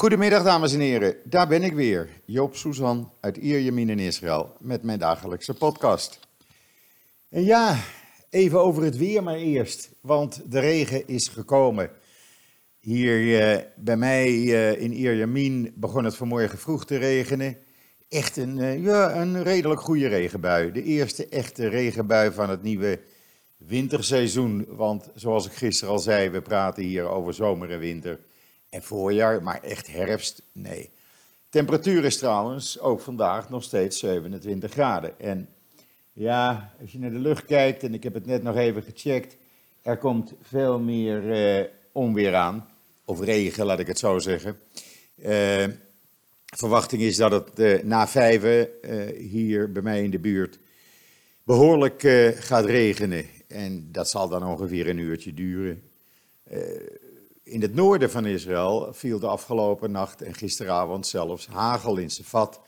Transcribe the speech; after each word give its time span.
Goedemiddag 0.00 0.42
dames 0.42 0.72
en 0.72 0.80
heren, 0.80 1.16
daar 1.24 1.48
ben 1.48 1.62
ik 1.62 1.72
weer, 1.72 2.08
Joop 2.24 2.56
Suzan 2.56 3.12
uit 3.20 3.36
Ierjemien 3.36 3.88
in 3.88 3.98
Israël 3.98 4.56
met 4.60 4.82
mijn 4.82 4.98
dagelijkse 4.98 5.54
podcast. 5.54 6.18
En 7.28 7.44
ja, 7.44 7.78
even 8.30 8.60
over 8.60 8.82
het 8.82 8.96
weer 8.96 9.22
maar 9.22 9.36
eerst, 9.36 9.90
want 10.00 10.42
de 10.46 10.60
regen 10.60 11.08
is 11.08 11.28
gekomen. 11.28 11.90
Hier 12.78 13.40
eh, 13.40 13.64
bij 13.76 13.96
mij 13.96 14.26
eh, 14.26 14.80
in 14.82 14.92
Ierjemien 14.92 15.72
begon 15.74 16.04
het 16.04 16.16
vanmorgen 16.16 16.58
vroeg 16.58 16.84
te 16.86 16.96
regenen. 16.96 17.56
Echt 18.08 18.36
een, 18.36 18.58
eh, 18.58 18.84
ja, 18.84 19.14
een 19.16 19.42
redelijk 19.42 19.80
goede 19.80 20.08
regenbui. 20.08 20.72
De 20.72 20.82
eerste 20.82 21.28
echte 21.28 21.68
regenbui 21.68 22.32
van 22.32 22.50
het 22.50 22.62
nieuwe 22.62 23.00
winterseizoen. 23.56 24.66
Want 24.68 25.10
zoals 25.14 25.46
ik 25.46 25.52
gisteren 25.52 25.94
al 25.94 26.00
zei, 26.00 26.30
we 26.30 26.42
praten 26.42 26.82
hier 26.82 27.08
over 27.08 27.34
zomer 27.34 27.70
en 27.70 27.78
winter 27.78 28.18
en 28.70 28.82
voorjaar, 28.82 29.42
maar 29.42 29.62
echt 29.62 29.86
herfst, 29.86 30.42
nee. 30.52 30.90
Temperatuur 31.48 32.04
is 32.04 32.18
trouwens 32.18 32.80
ook 32.80 33.00
vandaag 33.00 33.50
nog 33.50 33.62
steeds 33.62 33.98
27 33.98 34.72
graden. 34.72 35.20
En 35.20 35.48
ja, 36.12 36.72
als 36.80 36.92
je 36.92 36.98
naar 36.98 37.10
de 37.10 37.18
lucht 37.18 37.44
kijkt, 37.44 37.82
en 37.82 37.94
ik 37.94 38.02
heb 38.02 38.14
het 38.14 38.26
net 38.26 38.42
nog 38.42 38.56
even 38.56 38.82
gecheckt, 38.82 39.36
er 39.82 39.96
komt 39.96 40.32
veel 40.42 40.78
meer 40.78 41.32
eh, 41.32 41.64
onweer 41.92 42.34
aan. 42.34 42.68
Of 43.04 43.20
regen, 43.20 43.66
laat 43.66 43.78
ik 43.78 43.86
het 43.86 43.98
zo 43.98 44.18
zeggen. 44.18 44.58
Eh, 45.22 45.64
verwachting 46.56 47.02
is 47.02 47.16
dat 47.16 47.30
het 47.30 47.58
eh, 47.58 47.82
na 47.82 48.08
vijven 48.08 48.82
eh, 48.82 49.30
hier 49.30 49.72
bij 49.72 49.82
mij 49.82 50.02
in 50.02 50.10
de 50.10 50.18
buurt 50.18 50.58
behoorlijk 51.44 52.02
eh, 52.02 52.28
gaat 52.28 52.64
regenen. 52.64 53.24
En 53.48 53.88
dat 53.92 54.10
zal 54.10 54.28
dan 54.28 54.46
ongeveer 54.46 54.88
een 54.88 54.98
uurtje 54.98 55.34
duren. 55.34 55.82
Eh, 57.50 57.54
in 57.54 57.62
het 57.62 57.74
noorden 57.74 58.10
van 58.10 58.26
Israël 58.26 58.88
viel 58.92 59.18
de 59.18 59.26
afgelopen 59.26 59.90
nacht 59.90 60.22
en 60.22 60.34
gisteravond 60.34 61.06
zelfs 61.06 61.46
hagel 61.46 61.96
in 61.96 62.10
Safat. 62.10 62.60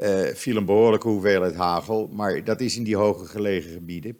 Uh, 0.00 0.26
viel 0.34 0.56
een 0.56 0.64
behoorlijke 0.64 1.08
hoeveelheid 1.08 1.54
hagel, 1.54 2.08
maar 2.12 2.44
dat 2.44 2.60
is 2.60 2.76
in 2.76 2.84
die 2.84 2.96
hoge 2.96 3.24
gelegen 3.24 3.72
gebieden. 3.72 4.18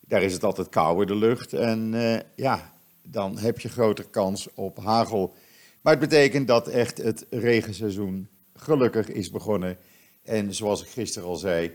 Daar 0.00 0.22
is 0.22 0.32
het 0.32 0.44
altijd 0.44 0.68
kouder, 0.68 1.06
de 1.06 1.14
lucht. 1.14 1.52
En 1.52 1.92
uh, 1.92 2.18
ja, 2.34 2.74
dan 3.02 3.38
heb 3.38 3.60
je 3.60 3.68
grotere 3.68 4.08
kans 4.08 4.48
op 4.54 4.78
hagel. 4.78 5.34
Maar 5.80 5.92
het 5.92 6.08
betekent 6.08 6.46
dat 6.46 6.68
echt 6.68 6.98
het 6.98 7.26
regenseizoen 7.30 8.28
gelukkig 8.54 9.08
is 9.08 9.30
begonnen. 9.30 9.78
En 10.22 10.54
zoals 10.54 10.82
ik 10.82 10.88
gisteren 10.88 11.28
al 11.28 11.36
zei, 11.36 11.72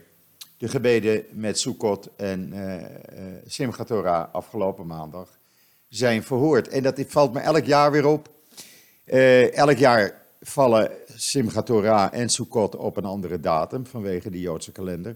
de 0.57 0.67
gebeden 0.67 1.25
met 1.31 1.59
Sukkot 1.59 2.09
en 2.15 2.53
uh, 2.53 2.83
Simchat 3.45 3.87
Torah 3.87 4.33
afgelopen 4.33 4.87
maandag 4.87 5.34
zijn 5.95 6.23
verhoord. 6.23 6.67
En 6.67 6.83
dat 6.83 7.03
valt 7.07 7.33
me 7.33 7.39
elk 7.39 7.65
jaar 7.65 7.91
weer 7.91 8.05
op. 8.05 8.29
Uh, 9.05 9.53
elk 9.53 9.77
jaar 9.77 10.21
vallen 10.41 10.91
Simchat 11.15 11.65
Torah 11.65 12.13
en 12.13 12.29
Sukkot 12.29 12.75
op 12.75 12.97
een 12.97 13.05
andere 13.05 13.39
datum 13.39 13.85
vanwege 13.85 14.29
de 14.29 14.39
Joodse 14.39 14.71
kalender. 14.71 15.11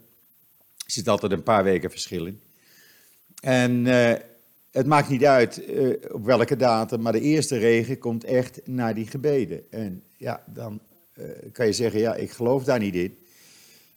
Er 0.78 0.92
zit 0.92 1.08
altijd 1.08 1.32
een 1.32 1.44
paar 1.44 1.64
weken 1.64 1.92
verschil 1.92 2.26
in. 2.26 2.42
En 3.42 3.86
uh, 3.86 4.14
het 4.72 4.86
maakt 4.86 5.10
niet 5.10 5.26
uit 5.26 5.70
uh, 5.70 5.96
op 6.12 6.26
welke 6.26 6.56
datum, 6.56 7.02
maar 7.02 7.12
de 7.12 7.22
eerste 7.22 7.58
regen 7.58 7.98
komt 7.98 8.24
echt 8.24 8.62
na 8.66 8.94
die 8.94 9.08
gebeden. 9.08 9.72
En 9.72 10.04
ja, 10.18 10.44
dan 10.46 10.82
kan 11.52 11.66
je 11.66 11.74
zeggen, 11.74 12.00
ja, 12.00 12.16
ik 12.16 12.32
geloof 12.32 12.64
daar 12.64 12.80
niet 12.80 12.96
in. 12.96 13.18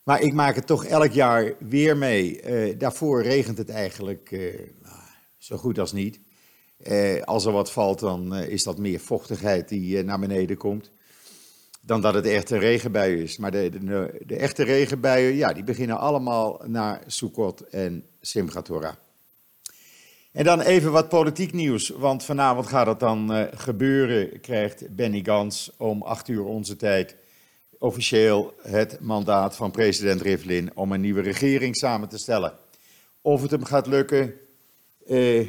Maar 0.02 0.20
ik 0.20 0.32
maak 0.32 0.54
het 0.54 0.66
toch 0.66 0.84
elk 0.84 1.10
jaar 1.10 1.54
weer 1.58 1.96
mee. 1.96 2.40
daarvoor 2.76 3.22
regent 3.22 3.58
het 3.58 3.68
eigenlijk 3.68 4.38
zo 5.38 5.56
goed 5.56 5.78
als 5.78 5.92
niet. 5.92 6.20
Eh, 6.82 7.22
als 7.22 7.44
er 7.44 7.52
wat 7.52 7.72
valt, 7.72 7.98
dan 7.98 8.34
eh, 8.34 8.48
is 8.48 8.62
dat 8.62 8.78
meer 8.78 9.00
vochtigheid 9.00 9.68
die 9.68 9.98
eh, 9.98 10.04
naar 10.04 10.18
beneden 10.18 10.56
komt. 10.56 10.90
Dan 11.80 12.00
dat 12.00 12.14
het 12.14 12.26
echt 12.26 12.50
een 12.50 12.58
regenbui 12.58 13.22
is. 13.22 13.36
Maar 13.36 13.50
de, 13.50 13.70
de, 13.70 14.20
de, 14.26 14.36
echte 14.36 14.62
regenbuien, 14.62 15.34
ja, 15.34 15.52
die 15.52 15.64
beginnen 15.64 15.98
allemaal 15.98 16.60
naar 16.66 17.02
Sukkot 17.06 17.60
en 17.60 18.04
Simchat 18.20 18.64
Torah. 18.64 18.94
En 20.32 20.44
dan 20.44 20.60
even 20.60 20.92
wat 20.92 21.08
politiek 21.08 21.52
nieuws, 21.52 21.88
want 21.88 22.24
vanavond 22.24 22.66
gaat 22.66 22.86
het 22.86 23.00
dan 23.00 23.36
uh, 23.36 23.44
gebeuren. 23.54 24.40
Krijgt 24.40 24.94
Benny 24.96 25.20
Gans 25.24 25.70
om 25.76 26.02
acht 26.02 26.28
uur 26.28 26.44
onze 26.44 26.76
tijd 26.76 27.16
officieel 27.78 28.54
het 28.62 29.00
mandaat 29.00 29.56
van 29.56 29.70
president 29.70 30.20
Rivlin 30.20 30.70
om 30.74 30.92
een 30.92 31.00
nieuwe 31.00 31.20
regering 31.20 31.76
samen 31.76 32.08
te 32.08 32.18
stellen. 32.18 32.52
Of 33.20 33.42
het 33.42 33.50
hem 33.50 33.64
gaat 33.64 33.86
lukken, 33.86 34.34
uh, 35.08 35.48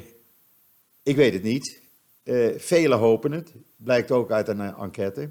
ik 1.04 1.16
weet 1.16 1.34
het 1.34 1.44
niet. 1.44 1.82
Uh, 2.24 2.58
velen 2.58 2.98
hopen 2.98 3.32
het. 3.32 3.54
Blijkt 3.76 4.12
ook 4.12 4.32
uit 4.32 4.48
een 4.48 4.60
enquête. 4.60 5.30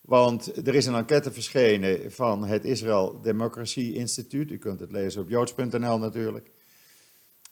Want 0.00 0.66
er 0.66 0.74
is 0.74 0.86
een 0.86 0.94
enquête 0.94 1.32
verschenen 1.32 2.12
van 2.12 2.44
het 2.44 2.64
Israel 2.64 3.20
Democracy 3.20 3.80
Instituut. 3.80 4.50
U 4.50 4.58
kunt 4.58 4.80
het 4.80 4.92
lezen 4.92 5.22
op 5.22 5.28
joods.nl 5.28 5.98
natuurlijk. 5.98 6.50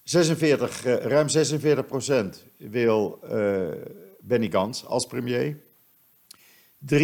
46, 0.02 0.86
uh, 0.86 0.94
ruim 0.94 1.28
46 1.28 1.86
procent 1.86 2.44
wil 2.56 3.20
uh, 3.24 3.68
Benny 4.20 4.50
Gans 4.50 4.84
als 4.84 5.06
premier. 5.06 5.56
53,5 6.94 7.00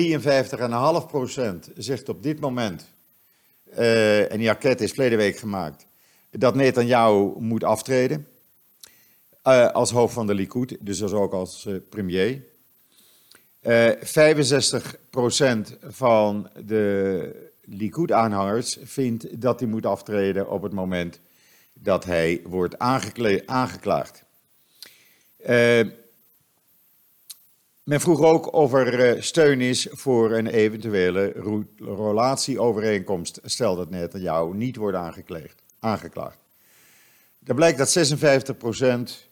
procent 1.07 1.71
zegt 1.77 2.09
op 2.09 2.23
dit 2.23 2.41
moment, 2.41 2.95
en 3.71 4.39
die 4.39 4.49
enquête 4.49 4.85
is 4.85 4.91
verleden 4.91 5.19
week 5.19 5.37
gemaakt, 5.37 5.87
dat 6.31 6.55
Netanyahu 6.55 7.33
moet 7.39 7.65
aftreden. 7.65 8.27
Uh, 9.47 9.71
als 9.71 9.91
hoofd 9.91 10.15
van 10.15 10.27
de 10.27 10.35
Likud, 10.35 10.77
dus 10.81 11.03
ook 11.13 11.33
als 11.33 11.65
uh, 11.65 11.77
premier. 11.89 12.43
Uh, 13.63 13.91
65% 13.91 13.97
van 15.81 16.51
de 16.65 17.51
Likud-aanhangers 17.65 18.79
vindt 18.83 19.41
dat 19.41 19.61
hij 19.61 19.69
moet 19.69 19.87
aftreden 19.87 20.51
op 20.51 20.63
het 20.63 20.73
moment 20.73 21.21
dat 21.73 22.05
hij 22.05 22.41
wordt 22.45 22.79
aangeklaagd. 23.47 24.25
men 27.83 28.01
vroeg 28.01 28.21
ook 28.21 28.53
of 28.53 28.73
er 28.73 29.23
steun 29.23 29.61
is 29.61 29.87
voor 29.91 30.33
een 30.33 30.47
eventuele 30.47 31.33
relatieovereenkomst, 31.79 33.41
stel 33.45 33.77
dat 33.77 33.91
net 33.91 34.13
jou 34.17 34.57
niet 34.57 34.77
wordt 34.77 34.97
aangeklaagd. 35.81 36.39
Er 37.45 37.55
blijkt 37.55 37.79
dat 37.79 38.15
56% 38.15 38.57
uh, 38.83 39.26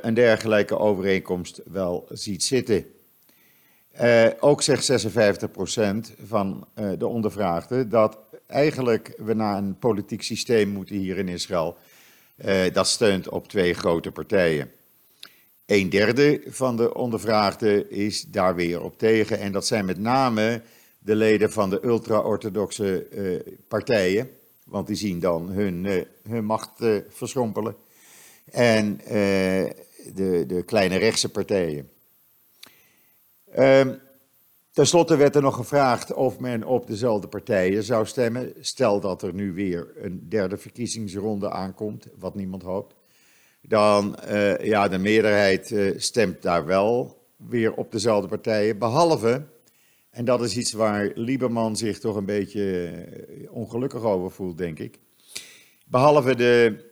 een 0.00 0.14
dergelijke 0.14 0.78
overeenkomst 0.78 1.60
wel 1.64 2.06
ziet 2.08 2.44
zitten. 2.44 2.86
Uh, 4.02 4.26
ook 4.40 4.62
zegt 4.62 5.06
56% 5.06 5.46
van 6.26 6.66
uh, 6.78 6.90
de 6.98 7.06
ondervraagden 7.06 7.88
dat 7.88 8.18
eigenlijk 8.46 9.14
we 9.16 9.34
naar 9.34 9.56
een 9.56 9.78
politiek 9.78 10.22
systeem 10.22 10.68
moeten 10.68 10.96
hier 10.96 11.18
in 11.18 11.28
Israël. 11.28 11.76
dat 12.72 12.88
steunt 12.88 13.28
op 13.28 13.48
twee 13.48 13.74
grote 13.74 14.10
partijen. 14.10 14.70
Een 15.66 15.90
derde 15.90 16.42
van 16.46 16.76
de 16.76 16.94
ondervraagden 16.94 17.90
is 17.90 18.22
daar 18.22 18.54
weer 18.54 18.82
op 18.82 18.98
tegen. 18.98 19.38
En 19.38 19.52
dat 19.52 19.66
zijn 19.66 19.84
met 19.84 19.98
name 19.98 20.62
de 20.98 21.14
leden 21.14 21.52
van 21.52 21.70
de 21.70 21.84
ultra-orthodoxe 21.84 23.06
partijen. 23.68 24.30
Want 24.64 24.86
die 24.86 24.96
zien 24.96 25.20
dan 25.20 25.48
hun, 25.48 26.06
hun 26.28 26.44
macht 26.44 26.70
verschrompelen 27.08 27.76
en 28.50 29.00
uh, 29.02 29.10
de, 30.14 30.44
de 30.46 30.62
kleine 30.66 30.96
rechtse 30.96 31.28
partijen. 31.28 31.88
Um, 33.58 34.00
Ten 34.72 34.86
slotte 34.86 35.16
werd 35.16 35.34
er 35.34 35.42
nog 35.42 35.56
gevraagd 35.56 36.12
of 36.14 36.38
men 36.38 36.64
op 36.64 36.86
dezelfde 36.86 37.28
partijen 37.28 37.82
zou 37.82 38.06
stemmen. 38.06 38.52
Stel 38.60 39.00
dat 39.00 39.22
er 39.22 39.34
nu 39.34 39.52
weer 39.52 39.92
een 39.96 40.28
derde 40.28 40.56
verkiezingsronde 40.56 41.50
aankomt, 41.50 42.06
wat 42.18 42.34
niemand 42.34 42.62
hoopt. 42.62 42.94
Dan, 43.62 44.18
uh, 44.30 44.58
ja, 44.58 44.88
de 44.88 44.98
meerderheid 44.98 45.70
uh, 45.70 45.98
stemt 45.98 46.42
daar 46.42 46.66
wel 46.66 47.18
weer 47.36 47.74
op 47.74 47.92
dezelfde 47.92 48.28
partijen. 48.28 48.78
Behalve, 48.78 49.42
en 50.10 50.24
dat 50.24 50.42
is 50.42 50.56
iets 50.56 50.72
waar 50.72 51.10
Lieberman 51.14 51.76
zich 51.76 51.98
toch 51.98 52.16
een 52.16 52.24
beetje 52.24 52.92
ongelukkig 53.50 54.02
over 54.02 54.30
voelt, 54.30 54.58
denk 54.58 54.78
ik. 54.78 54.98
Behalve 55.86 56.34
de 56.34 56.84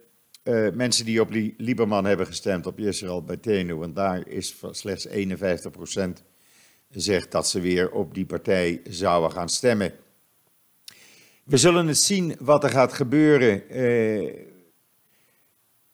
uh, 0.48 0.72
mensen 0.72 1.04
die 1.04 1.20
op 1.20 1.30
Lieberman 1.56 2.04
hebben 2.04 2.26
gestemd, 2.26 2.66
op 2.66 2.78
Israël 2.78 3.22
Beitenu, 3.22 3.74
want 3.74 3.96
daar 3.96 4.28
is 4.28 4.56
slechts 4.70 5.08
51% 5.08 5.12
zegt 6.90 7.30
dat 7.32 7.48
ze 7.48 7.60
weer 7.60 7.90
op 7.90 8.14
die 8.14 8.26
partij 8.26 8.80
zouden 8.84 9.32
gaan 9.32 9.48
stemmen. 9.48 9.92
We 11.44 11.56
zullen 11.56 11.86
het 11.86 11.98
zien 11.98 12.36
wat 12.40 12.64
er 12.64 12.70
gaat 12.70 12.92
gebeuren. 12.92 13.62
Uh, 13.70 14.34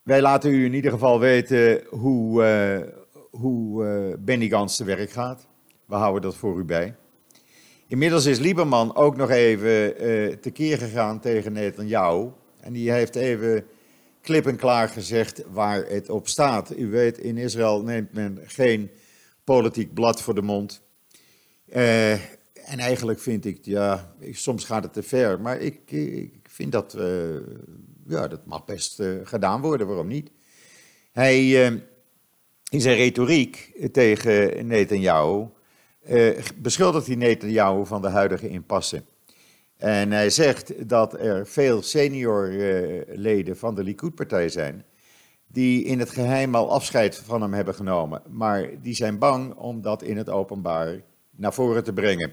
wij 0.02 0.20
laten 0.20 0.52
u 0.52 0.64
in 0.64 0.74
ieder 0.74 0.90
geval 0.90 1.20
weten 1.20 1.82
hoe, 1.88 2.42
uh, 2.42 2.88
hoe 3.30 4.16
Benny 4.18 4.48
Gans 4.48 4.76
te 4.76 4.84
werk 4.84 5.10
gaat. 5.10 5.46
We 5.86 5.94
houden 5.94 6.22
dat 6.22 6.36
voor 6.36 6.58
u 6.58 6.64
bij. 6.64 6.94
Inmiddels 7.86 8.26
is 8.26 8.38
Lieberman 8.38 8.96
ook 8.96 9.16
nog 9.16 9.30
even 9.30 9.94
tekeer 10.40 10.78
gegaan 10.78 11.20
tegen 11.20 11.52
Netanyahu. 11.52 12.30
En 12.60 12.72
die 12.72 12.92
heeft 12.92 13.14
even 13.14 13.64
klip 14.22 14.46
en 14.46 14.56
klaar 14.56 14.88
gezegd 14.88 15.42
waar 15.50 15.86
het 15.86 16.10
op 16.10 16.28
staat. 16.28 16.78
U 16.78 16.90
weet, 16.90 17.18
in 17.18 17.36
Israël 17.36 17.82
neemt 17.82 18.12
men 18.12 18.38
geen 18.46 18.90
politiek 19.44 19.94
blad 19.94 20.22
voor 20.22 20.34
de 20.34 20.42
mond. 20.42 20.82
Eh, 21.68 22.12
en 22.12 22.78
eigenlijk 22.78 23.20
vind 23.20 23.44
ik, 23.44 23.58
ja, 23.64 24.14
soms 24.30 24.64
gaat 24.64 24.82
het 24.82 24.92
te 24.92 25.02
ver, 25.02 25.40
maar 25.40 25.60
ik, 25.60 25.90
ik 25.90 26.48
vind 26.48 26.72
dat, 26.72 26.94
uh, 26.98 27.36
ja, 28.06 28.28
dat 28.28 28.46
mag 28.46 28.64
best 28.64 29.00
uh, 29.00 29.20
gedaan 29.24 29.60
worden, 29.60 29.86
waarom 29.86 30.08
niet? 30.08 30.30
Hij, 31.12 31.50
in 32.70 32.80
zijn 32.80 32.96
retoriek 32.96 33.72
tegen 33.92 34.66
Netanyahu, 34.66 35.46
beschuldigt 36.56 37.06
hij 37.06 37.16
Netanyahu 37.16 37.86
van 37.86 38.02
de 38.02 38.08
huidige 38.08 38.48
impasse. 38.48 39.02
En 39.82 40.12
hij 40.12 40.30
zegt 40.30 40.88
dat 40.88 41.20
er 41.20 41.46
veel 41.46 41.82
seniorleden 41.82 43.56
van 43.56 43.74
de 43.74 43.82
Likud-partij 43.82 44.48
zijn, 44.48 44.84
die 45.46 45.84
in 45.84 45.98
het 45.98 46.10
geheim 46.10 46.54
al 46.54 46.70
afscheid 46.70 47.16
van 47.16 47.42
hem 47.42 47.52
hebben 47.52 47.74
genomen, 47.74 48.22
maar 48.28 48.68
die 48.82 48.94
zijn 48.94 49.18
bang 49.18 49.54
om 49.54 49.80
dat 49.80 50.02
in 50.02 50.16
het 50.16 50.28
openbaar 50.28 51.00
naar 51.30 51.52
voren 51.52 51.84
te 51.84 51.92
brengen. 51.92 52.32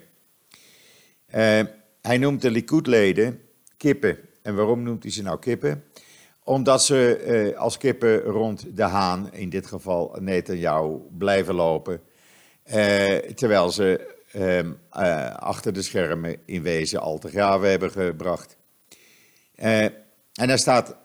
Uh, 1.35 1.61
hij 2.01 2.17
noemt 2.17 2.41
de 2.41 2.51
Likud-leden 2.51 3.41
kippen. 3.77 4.17
En 4.41 4.55
waarom 4.55 4.83
noemt 4.83 5.03
hij 5.03 5.11
ze 5.11 5.21
nou 5.21 5.39
kippen? 5.39 5.83
Omdat 6.43 6.83
ze 6.83 7.23
uh, 7.51 7.57
als 7.57 7.77
kippen 7.77 8.21
rond 8.21 8.65
de 8.75 8.83
haan, 8.83 9.33
in 9.33 9.49
dit 9.49 9.67
geval 9.67 10.15
Netanyahu, 10.19 10.97
blijven 11.17 11.55
lopen. 11.55 12.01
Uh, 12.65 12.75
terwijl 13.15 13.69
ze 13.69 14.17
ehm, 14.31 14.73
achter 15.35 15.73
de 15.73 15.81
schermen 15.81 16.37
in 16.45 16.61
wezen 16.61 16.99
al 16.99 17.17
te 17.17 17.29
graven 17.29 17.69
hebben 17.69 17.91
gebracht. 17.91 18.57
en 19.55 19.93
hij 20.33 20.57
staat 20.57 20.97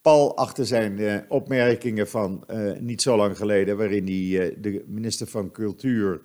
pal 0.00 0.36
achter 0.36 0.66
zijn 0.66 1.24
opmerkingen 1.28 2.08
van 2.08 2.44
niet 2.80 3.02
zo 3.02 3.16
lang 3.16 3.36
geleden, 3.36 3.76
waarin 3.76 4.06
hij 4.06 4.56
de 4.60 4.84
minister 4.86 5.26
van 5.26 5.50
Cultuur, 5.50 6.20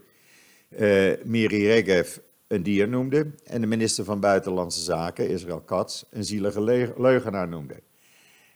Miri 1.24 1.68
Regev, 1.68 2.18
een 2.48 2.64
dier 2.64 2.88
noemde 2.88 3.32
en 3.44 3.62
de 3.62 3.68
minister 3.68 4.04
van 4.04 4.20
Buitenlandse 4.20 4.82
Zaken, 4.82 5.30
Israël 5.30 5.62
Katz, 5.62 6.04
een 6.10 6.24
zielige 6.24 6.62
leugenaar 6.98 7.48
noemde. 7.48 7.82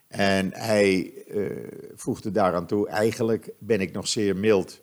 En 0.08 0.50
hij 0.54 1.12
voegde 1.94 2.30
daaraan 2.30 2.66
toe, 2.66 2.88
eigenlijk 2.88 3.50
ben 3.58 3.80
ik 3.80 3.92
nog 3.92 4.08
zeer 4.08 4.36
mild. 4.36 4.82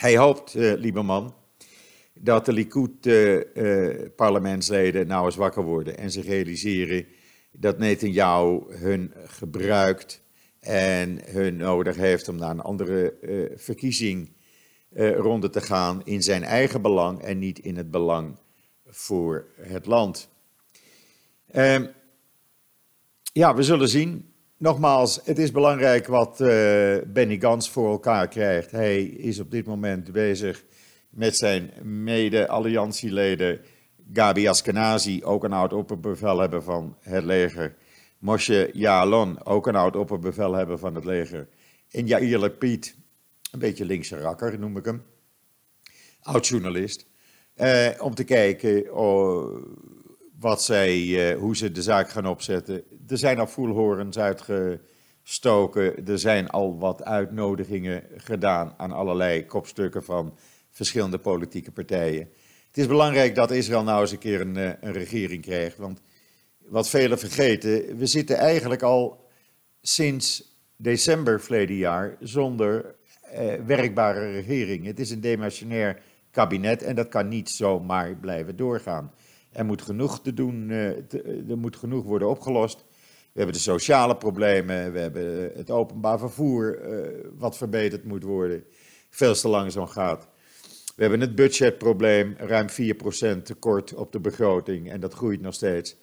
Hij 0.00 0.16
hoopt, 0.16 0.54
uh, 0.54 0.72
Lieberman, 0.76 1.34
dat 2.22 2.44
de 2.44 2.52
Likud-parlementsleden 2.52 5.02
uh, 5.02 5.08
nou 5.08 5.24
eens 5.24 5.36
wakker 5.36 5.62
worden 5.62 5.98
en 5.98 6.10
zich 6.10 6.26
realiseren 6.26 7.06
dat 7.52 7.78
Netanyahu 7.78 8.60
hun 8.68 9.12
gebruikt 9.26 10.22
en 10.60 11.20
hun 11.24 11.56
nodig 11.56 11.96
heeft 11.96 12.28
om 12.28 12.36
naar 12.36 12.50
een 12.50 12.60
andere 12.60 13.14
verkiezing 13.56 14.32
uh, 14.92 15.16
ronde 15.16 15.50
te 15.50 15.60
gaan 15.60 16.00
in 16.04 16.22
zijn 16.22 16.42
eigen 16.42 16.82
belang 16.82 17.22
en 17.22 17.38
niet 17.38 17.58
in 17.58 17.76
het 17.76 17.90
belang 17.90 18.36
voor 18.86 19.46
het 19.56 19.86
land. 19.86 20.28
Uh, 21.52 21.80
ja, 23.32 23.54
we 23.54 23.62
zullen 23.62 23.88
zien. 23.88 24.32
Nogmaals, 24.56 25.20
het 25.24 25.38
is 25.38 25.50
belangrijk 25.50 26.06
wat 26.06 26.40
uh, 26.40 26.46
Benny 27.06 27.40
Gans 27.40 27.70
voor 27.70 27.90
elkaar 27.90 28.28
krijgt. 28.28 28.70
Hij 28.70 29.02
is 29.02 29.38
op 29.38 29.50
dit 29.50 29.66
moment 29.66 30.12
bezig 30.12 30.64
met 31.10 31.36
zijn 31.36 31.72
mede-alliantieleden 31.82 33.60
Gabi 34.12 34.48
Askenazi, 34.48 35.24
ook 35.24 35.44
een 35.44 35.52
oud 35.52 35.72
opperbevelhebber 35.72 36.62
van 36.62 36.96
het 37.00 37.24
leger. 37.24 37.76
Moshe 38.18 38.70
Yaalon, 38.72 39.44
ook 39.44 39.66
een 39.66 39.74
oud 39.74 39.96
opperbevelhebber 39.96 40.78
van 40.78 40.94
het 40.94 41.04
leger. 41.04 41.48
En 41.90 42.06
Yair 42.06 42.38
Lapid, 42.38 42.96
een 43.50 43.58
beetje 43.58 43.84
linkse 43.84 44.20
rakker 44.20 44.58
noem 44.58 44.76
ik 44.76 44.84
hem, 44.84 45.02
oud-journalist, 46.22 47.06
eh, 47.54 47.88
om 47.98 48.14
te 48.14 48.24
kijken 48.24 48.94
oh, 48.94 49.62
wat 50.38 50.62
zij, 50.62 51.30
eh, 51.30 51.38
hoe 51.38 51.56
ze 51.56 51.72
de 51.72 51.82
zaak 51.82 52.10
gaan 52.10 52.26
opzetten. 52.26 52.84
Er 53.08 53.18
zijn 53.18 53.38
al 53.38 53.46
voelhorens 53.46 54.18
uitgestoken, 54.18 56.06
er 56.06 56.18
zijn 56.18 56.48
al 56.48 56.78
wat 56.78 57.04
uitnodigingen 57.04 58.04
gedaan 58.16 58.74
aan 58.76 58.92
allerlei 58.92 59.46
kopstukken 59.46 60.04
van 60.04 60.34
verschillende 60.70 61.18
politieke 61.18 61.70
partijen. 61.70 62.28
Het 62.70 62.78
is 62.78 62.86
belangrijk 62.86 63.34
dat 63.34 63.50
Israël 63.50 63.82
nou 63.82 64.00
eens 64.00 64.12
een 64.12 64.18
keer 64.18 64.40
een, 64.40 64.56
eh, 64.56 64.72
een 64.80 64.92
regering 64.92 65.42
krijgt, 65.42 65.76
want 65.76 66.00
wat 66.58 66.88
velen 66.88 67.18
vergeten, 67.18 67.96
we 67.96 68.06
zitten 68.06 68.36
eigenlijk 68.36 68.82
al 68.82 69.28
sinds 69.82 70.58
december 70.76 71.40
verleden 71.40 71.76
jaar 71.76 72.16
zonder 72.20 72.94
eh, 73.22 73.54
werkbare 73.66 74.32
regering. 74.32 74.84
Het 74.86 75.00
is 75.00 75.10
een 75.10 75.20
demissionair 75.20 76.02
kabinet 76.30 76.82
en 76.82 76.94
dat 76.94 77.08
kan 77.08 77.28
niet 77.28 77.50
zomaar 77.50 78.16
blijven 78.16 78.56
doorgaan. 78.56 79.12
Er 79.52 79.64
moet 79.64 79.82
genoeg 79.82 80.20
te 80.20 80.34
doen, 80.34 80.70
eh, 80.70 81.50
er 81.50 81.58
moet 81.58 81.76
genoeg 81.76 82.04
worden 82.04 82.28
opgelost. 82.28 82.84
We 83.32 83.38
hebben 83.38 83.54
de 83.54 83.62
sociale 83.62 84.16
problemen, 84.16 84.92
we 84.92 84.98
hebben 84.98 85.50
het 85.54 85.70
openbaar 85.70 86.18
vervoer 86.18 86.78
wat 87.38 87.56
verbeterd 87.56 88.04
moet 88.04 88.22
worden, 88.22 88.64
veel 89.08 89.34
te 89.34 89.48
langzaam 89.48 89.86
gaat. 89.86 90.28
We 91.00 91.06
hebben 91.06 91.26
het 91.26 91.34
budgetprobleem, 91.34 92.34
ruim 92.38 92.66
4% 93.38 93.42
tekort 93.42 93.94
op 93.94 94.12
de 94.12 94.20
begroting 94.20 94.90
en 94.90 95.00
dat 95.00 95.14
groeit 95.14 95.40
nog 95.40 95.54
steeds. 95.54 95.96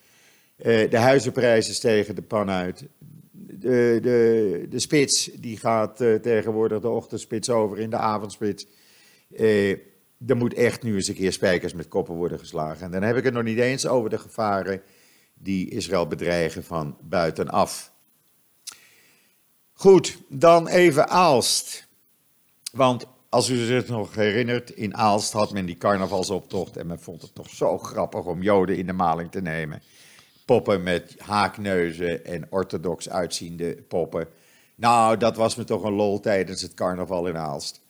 Uh, 0.57 0.89
de 0.89 0.97
huizenprijzen 0.97 1.73
stegen 1.73 2.15
de 2.15 2.21
pan 2.21 2.49
uit 2.49 2.87
de, 3.31 3.99
de, 4.01 4.65
de 4.69 4.79
spits 4.79 5.29
die 5.33 5.57
gaat 5.57 6.01
uh, 6.01 6.15
tegenwoordig 6.15 6.81
de 6.81 6.89
ochtendspits 6.89 7.49
over 7.49 7.79
in 7.79 7.89
de 7.89 7.97
avondspits. 7.97 8.67
Uh, 9.29 9.71
er 10.27 10.37
moet 10.37 10.53
echt 10.53 10.83
nu 10.83 10.95
eens 10.95 11.07
een 11.07 11.15
keer 11.15 11.33
spijkers 11.33 11.73
met 11.73 11.87
koppen 11.87 12.15
worden 12.15 12.39
geslagen. 12.39 12.85
En 12.85 12.91
dan 12.91 13.01
heb 13.01 13.17
ik 13.17 13.23
het 13.23 13.33
nog 13.33 13.43
niet 13.43 13.59
eens 13.59 13.87
over 13.87 14.09
de 14.09 14.19
gevaren 14.19 14.81
die 15.33 15.69
Israël 15.69 16.07
bedreigen 16.07 16.63
van 16.63 16.97
buitenaf. 17.01 17.91
Goed, 19.73 20.17
dan 20.29 20.67
even 20.67 21.09
Aalst. 21.09 21.87
Want 22.71 23.07
als 23.29 23.49
u 23.49 23.65
zich 23.65 23.87
nog 23.87 24.15
herinnert, 24.15 24.69
in 24.69 24.95
Aalst 24.95 25.31
had 25.31 25.53
men 25.53 25.65
die 25.65 25.77
carnavalsoptocht 25.77 26.77
en 26.77 26.87
men 26.87 26.99
vond 26.99 27.21
het 27.21 27.35
toch 27.35 27.49
zo 27.49 27.77
grappig 27.77 28.25
om 28.25 28.41
Joden 28.41 28.77
in 28.77 28.85
de 28.85 28.93
maling 28.93 29.31
te 29.31 29.41
nemen 29.41 29.81
poppen 30.47 30.83
met 30.83 31.15
haakneuzen 31.17 32.25
en 32.25 32.47
orthodox 32.49 33.09
uitziende 33.09 33.75
poppen. 33.87 34.27
Nou, 34.75 35.17
dat 35.17 35.35
was 35.35 35.55
me 35.55 35.63
toch 35.63 35.83
een 35.83 35.93
lol 35.93 36.19
tijdens 36.19 36.61
het 36.61 36.73
carnaval 36.73 37.27
in 37.27 37.37
Aalst. 37.37 37.81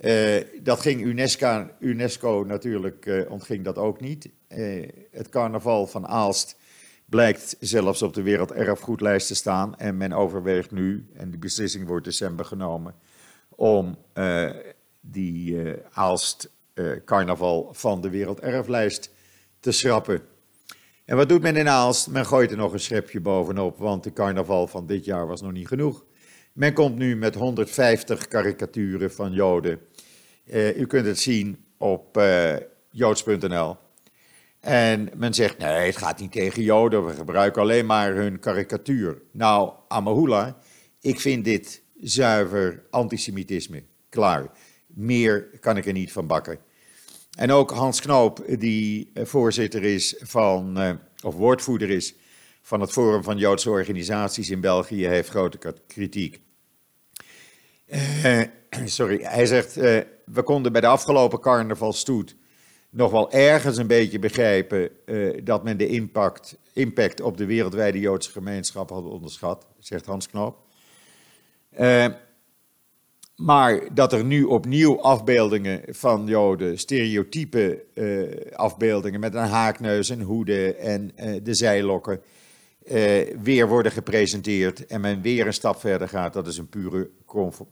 Uh, 0.00 0.42
dat 0.62 0.80
ging 0.80 1.00
UNESCO, 1.00 1.68
UNESCO 1.80 2.44
natuurlijk, 2.44 3.06
uh, 3.06 3.30
ontging 3.30 3.64
dat 3.64 3.78
ook 3.78 4.00
niet. 4.00 4.28
Uh, 4.48 4.88
het 5.10 5.28
carnaval 5.28 5.86
van 5.86 6.06
Aalst 6.06 6.56
blijkt 7.04 7.56
zelfs 7.60 8.02
op 8.02 8.14
de 8.14 8.22
werelderfgoedlijst 8.22 9.26
te 9.26 9.34
staan. 9.34 9.76
En 9.78 9.96
men 9.96 10.12
overweegt 10.12 10.70
nu, 10.70 11.06
en 11.14 11.30
die 11.30 11.38
beslissing 11.38 11.86
wordt 11.86 12.04
december 12.04 12.44
genomen, 12.44 12.94
om 13.56 13.96
die 15.00 15.58
Aalst 15.92 16.50
carnaval 17.04 17.68
van 17.72 18.00
de 18.00 18.10
werelderflijst 18.10 19.10
te 19.60 19.72
schrappen. 19.72 20.22
En 21.04 21.16
wat 21.16 21.28
doet 21.28 21.42
men 21.42 21.56
in 21.56 21.68
Aalst? 21.68 22.08
Men 22.08 22.26
gooit 22.26 22.50
er 22.50 22.56
nog 22.56 22.72
een 22.72 22.80
schepje 22.80 23.20
bovenop, 23.20 23.78
want 23.78 24.04
de 24.04 24.12
carnaval 24.12 24.66
van 24.66 24.86
dit 24.86 25.04
jaar 25.04 25.26
was 25.26 25.42
nog 25.42 25.52
niet 25.52 25.68
genoeg. 25.68 26.04
Men 26.52 26.72
komt 26.72 26.96
nu 26.96 27.16
met 27.16 27.34
150 27.34 28.28
karikaturen 28.28 29.12
van 29.12 29.32
Joden. 29.32 29.80
Uh, 30.44 30.78
u 30.78 30.86
kunt 30.86 31.06
het 31.06 31.18
zien 31.18 31.64
op 31.78 32.16
uh, 32.16 32.56
joods.nl. 32.90 33.76
En 34.60 35.10
men 35.16 35.34
zegt, 35.34 35.58
nee, 35.58 35.86
het 35.86 35.96
gaat 35.96 36.20
niet 36.20 36.32
tegen 36.32 36.62
Joden, 36.62 37.06
we 37.06 37.12
gebruiken 37.12 37.62
alleen 37.62 37.86
maar 37.86 38.14
hun 38.14 38.38
karikatuur. 38.38 39.22
Nou, 39.32 39.72
Amahula, 39.88 40.56
ik 41.00 41.20
vind 41.20 41.44
dit 41.44 41.82
zuiver 42.00 42.82
antisemitisme. 42.90 43.82
Klaar. 44.08 44.50
Meer 44.86 45.48
kan 45.60 45.76
ik 45.76 45.86
er 45.86 45.92
niet 45.92 46.12
van 46.12 46.26
bakken. 46.26 46.58
En 47.36 47.50
ook 47.50 47.70
Hans 47.70 48.00
Knoop, 48.00 48.44
die 48.58 49.10
eh, 49.14 49.24
voorzitter 49.24 49.82
is 49.82 50.14
van, 50.18 50.78
eh, 50.78 50.90
of 51.24 51.34
woordvoerder 51.34 51.90
is 51.90 52.14
van 52.62 52.80
het 52.80 52.92
Forum 52.92 53.22
van 53.22 53.38
Joodse 53.38 53.70
Organisaties 53.70 54.50
in 54.50 54.60
België, 54.60 55.06
heeft 55.06 55.28
grote 55.28 55.74
kritiek. 55.86 56.40
Uh, 57.86 58.42
sorry, 58.84 59.22
hij 59.22 59.46
zegt, 59.46 59.74
we 59.74 60.42
konden 60.44 60.72
bij 60.72 60.80
de 60.80 60.86
afgelopen 60.86 61.40
carnavalstoet 61.40 62.36
nog 62.90 63.10
wel 63.10 63.32
ergens 63.32 63.76
een 63.76 63.86
beetje 63.86 64.18
begrijpen 64.18 64.90
dat 65.44 65.64
men 65.64 65.76
de 65.76 65.86
impact, 65.86 66.58
impact 66.72 67.20
op 67.20 67.36
de 67.36 67.46
wereldwijde 67.46 68.00
Joodse 68.00 68.30
gemeenschap 68.30 68.90
had 68.90 69.04
onderschat, 69.04 69.66
zegt 69.78 70.06
Hans 70.06 70.28
Knoop. 70.28 70.65
Maar 73.36 73.94
dat 73.94 74.12
er 74.12 74.24
nu 74.24 74.44
opnieuw 74.44 75.00
afbeeldingen 75.00 75.82
van 75.88 76.26
Joden, 76.26 76.78
stereotype 76.78 77.84
uh, 77.94 78.52
afbeeldingen 78.52 79.20
met 79.20 79.34
een 79.34 79.46
haakneus 79.46 80.10
en 80.10 80.20
hoede 80.20 80.74
en 80.74 81.10
uh, 81.16 81.40
de 81.42 81.54
zijlokken, 81.54 82.20
weer 83.42 83.68
worden 83.68 83.92
gepresenteerd 83.92 84.86
en 84.86 85.00
men 85.00 85.22
weer 85.22 85.46
een 85.46 85.52
stap 85.52 85.80
verder 85.80 86.08
gaat, 86.08 86.32
dat 86.32 86.46
is 86.46 86.58
een 86.58 86.68
pure 86.68 87.10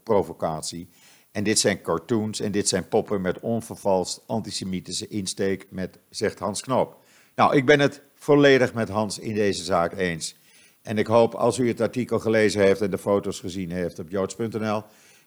provocatie. 0.03 0.89
En 1.35 1.45
dit 1.45 1.59
zijn 1.59 1.83
cartoons 1.83 2.41
en 2.41 2.53
dit 2.53 2.69
zijn 2.69 2.89
poppen 2.89 3.21
met 3.21 3.41
onvervalst 3.41 4.23
antisemitische 4.27 5.09
insteek, 5.09 5.67
met, 5.71 5.99
zegt 6.11 6.39
Hans 6.39 6.61
Knoop. 6.61 6.97
Nou, 7.35 7.57
ik 7.57 7.67
ben 7.67 7.81
het 7.81 8.03
volledig 8.15 8.75
met 8.75 8.89
Hans 8.89 9.19
in 9.19 9.35
deze 9.35 9.65
zaak 9.65 9.93
eens. 9.93 10.37
En 10.85 10.99
ik 10.99 11.07
hoop, 11.07 11.35
als 11.35 11.59
u 11.59 11.69
het 11.69 11.81
artikel 11.81 12.19
gelezen 12.19 12.61
heeft 12.61 12.81
en 12.81 12.91
de 12.91 12.99
foto's 12.99 13.41
gezien 13.41 13.71
heeft 13.71 13.99
op 13.99 14.11
joods.nl, 14.11 14.83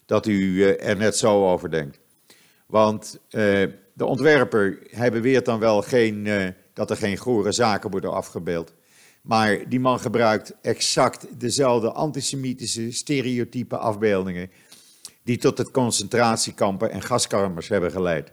dat 0.05 0.25
u 0.25 0.63
eh, 0.63 0.89
er 0.89 0.97
net 0.97 1.17
zo 1.17 1.51
over 1.51 1.71
denkt. 1.71 1.99
Want 2.65 3.19
uh, 3.29 3.41
de 3.93 4.05
ontwerper, 4.05 4.79
hij 4.89 5.11
beweert 5.11 5.45
dan 5.45 5.59
wel 5.59 5.81
geen, 5.81 6.25
uh, 6.25 6.47
dat 6.73 6.89
er 6.89 6.97
geen 6.97 7.17
gore 7.17 7.51
zaken 7.51 7.91
worden 7.91 8.13
afgebeeld. 8.13 8.73
Maar 9.21 9.69
die 9.69 9.79
man 9.79 9.99
gebruikt 9.99 10.53
exact 10.61 11.39
dezelfde 11.39 11.91
antisemitische 11.91 12.91
stereotype 12.91 13.77
afbeeldingen 13.77 14.51
die 15.23 15.37
tot 15.37 15.57
het 15.57 15.71
concentratiekampen 15.71 16.91
en 16.91 17.01
gaskamers 17.01 17.67
hebben 17.67 17.91
geleid. 17.91 18.31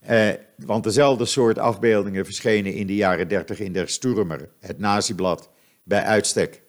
Eh, 0.00 0.28
want 0.56 0.84
dezelfde 0.84 1.24
soort 1.24 1.58
afbeeldingen 1.58 2.24
verschenen 2.24 2.74
in 2.74 2.86
de 2.86 2.94
jaren 2.94 3.28
30 3.28 3.58
in 3.58 3.72
Der 3.72 3.88
Sturmer, 3.88 4.48
het 4.60 4.78
naziblad, 4.78 5.50
bij 5.82 6.02
uitstek. 6.02 6.62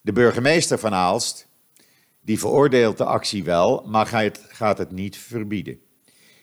De 0.00 0.12
burgemeester 0.12 0.78
van 0.78 0.94
Aalst, 0.94 1.48
die 2.20 2.38
veroordeelt 2.38 2.98
de 2.98 3.04
actie 3.04 3.44
wel, 3.44 3.84
maar 3.86 4.06
gaat, 4.48 4.78
het 4.78 4.90
niet 4.90 5.16
verbieden. 5.16 5.80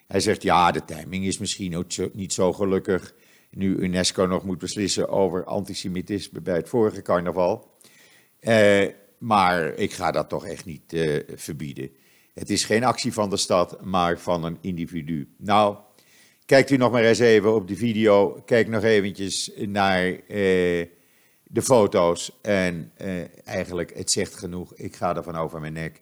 Hij 0.08 0.20
zegt, 0.20 0.42
ja, 0.42 0.72
de 0.72 0.86
timing 0.86 1.26
is 1.26 1.38
misschien 1.38 1.76
ook 1.76 2.14
niet 2.14 2.34
zo 2.34 2.54
gelukkig, 2.54 3.14
nu 3.52 3.76
UNESCO 3.76 4.26
nog 4.26 4.44
moet 4.44 4.58
beslissen 4.58 5.10
over 5.10 5.44
antisemitisme 5.44 6.42
bij 6.42 6.56
het 6.56 6.70
vorige 6.70 7.02
carnaval. 7.02 7.74
Eh, 8.40 8.88
maar 9.18 9.74
ik 9.74 9.94
ga 9.94 10.12
dat 10.12 10.30
toch 10.30 10.46
echt 10.46 10.66
niet 10.66 10.94
uh, 10.94 11.20
verbieden. 11.36 11.90
Het 12.34 12.50
is 12.50 12.66
geen 12.66 12.84
actie 12.84 13.14
van 13.14 13.30
de 13.30 13.38
stad, 13.38 13.82
maar 13.82 14.20
van 14.20 14.44
een 14.44 14.58
individu. 14.62 15.34
Nou, 15.38 15.78
kijkt 16.46 16.70
u 16.70 16.78
nog 16.78 16.92
maar 16.92 17.04
eens 17.04 17.20
even 17.20 17.56
op 17.56 17.68
de 17.68 17.76
video. 17.76 18.42
Kijk 18.46 18.68
nog 18.68 18.84
eventjes 18.84 19.52
naar 19.58 20.20
eh, 20.28 20.86
de 21.48 21.62
foto's. 21.62 22.40
En 22.42 22.92
eh, 22.96 23.48
eigenlijk, 23.48 23.98
het 23.98 24.12
zegt 24.12 24.36
genoeg. 24.36 24.74
Ik 24.76 24.96
ga 24.96 25.16
ervan 25.16 25.36
over 25.36 25.60
mijn 25.60 25.74
nek. 25.74 26.02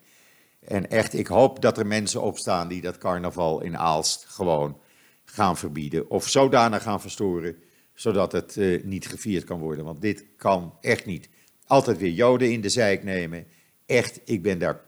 En 0.59 0.89
echt, 0.89 1.13
ik 1.13 1.27
hoop 1.27 1.61
dat 1.61 1.77
er 1.77 1.87
mensen 1.87 2.21
opstaan 2.21 2.67
die 2.67 2.81
dat 2.81 2.97
carnaval 2.97 3.61
in 3.61 3.77
Aalst 3.77 4.25
gewoon 4.25 4.77
gaan 5.25 5.57
verbieden. 5.57 6.09
Of 6.09 6.27
zodanig 6.27 6.83
gaan 6.83 7.01
verstoren, 7.01 7.55
zodat 7.93 8.31
het 8.31 8.55
uh, 8.55 8.83
niet 8.83 9.07
gevierd 9.07 9.43
kan 9.43 9.59
worden. 9.59 9.85
Want 9.85 10.01
dit 10.01 10.25
kan 10.37 10.77
echt 10.81 11.05
niet. 11.05 11.29
Altijd 11.67 11.97
weer 11.97 12.11
Joden 12.11 12.51
in 12.51 12.61
de 12.61 12.69
zijk 12.69 13.03
nemen. 13.03 13.47
Echt, 13.85 14.19
ik 14.25 14.41
ben 14.41 14.59
daar 14.59 14.81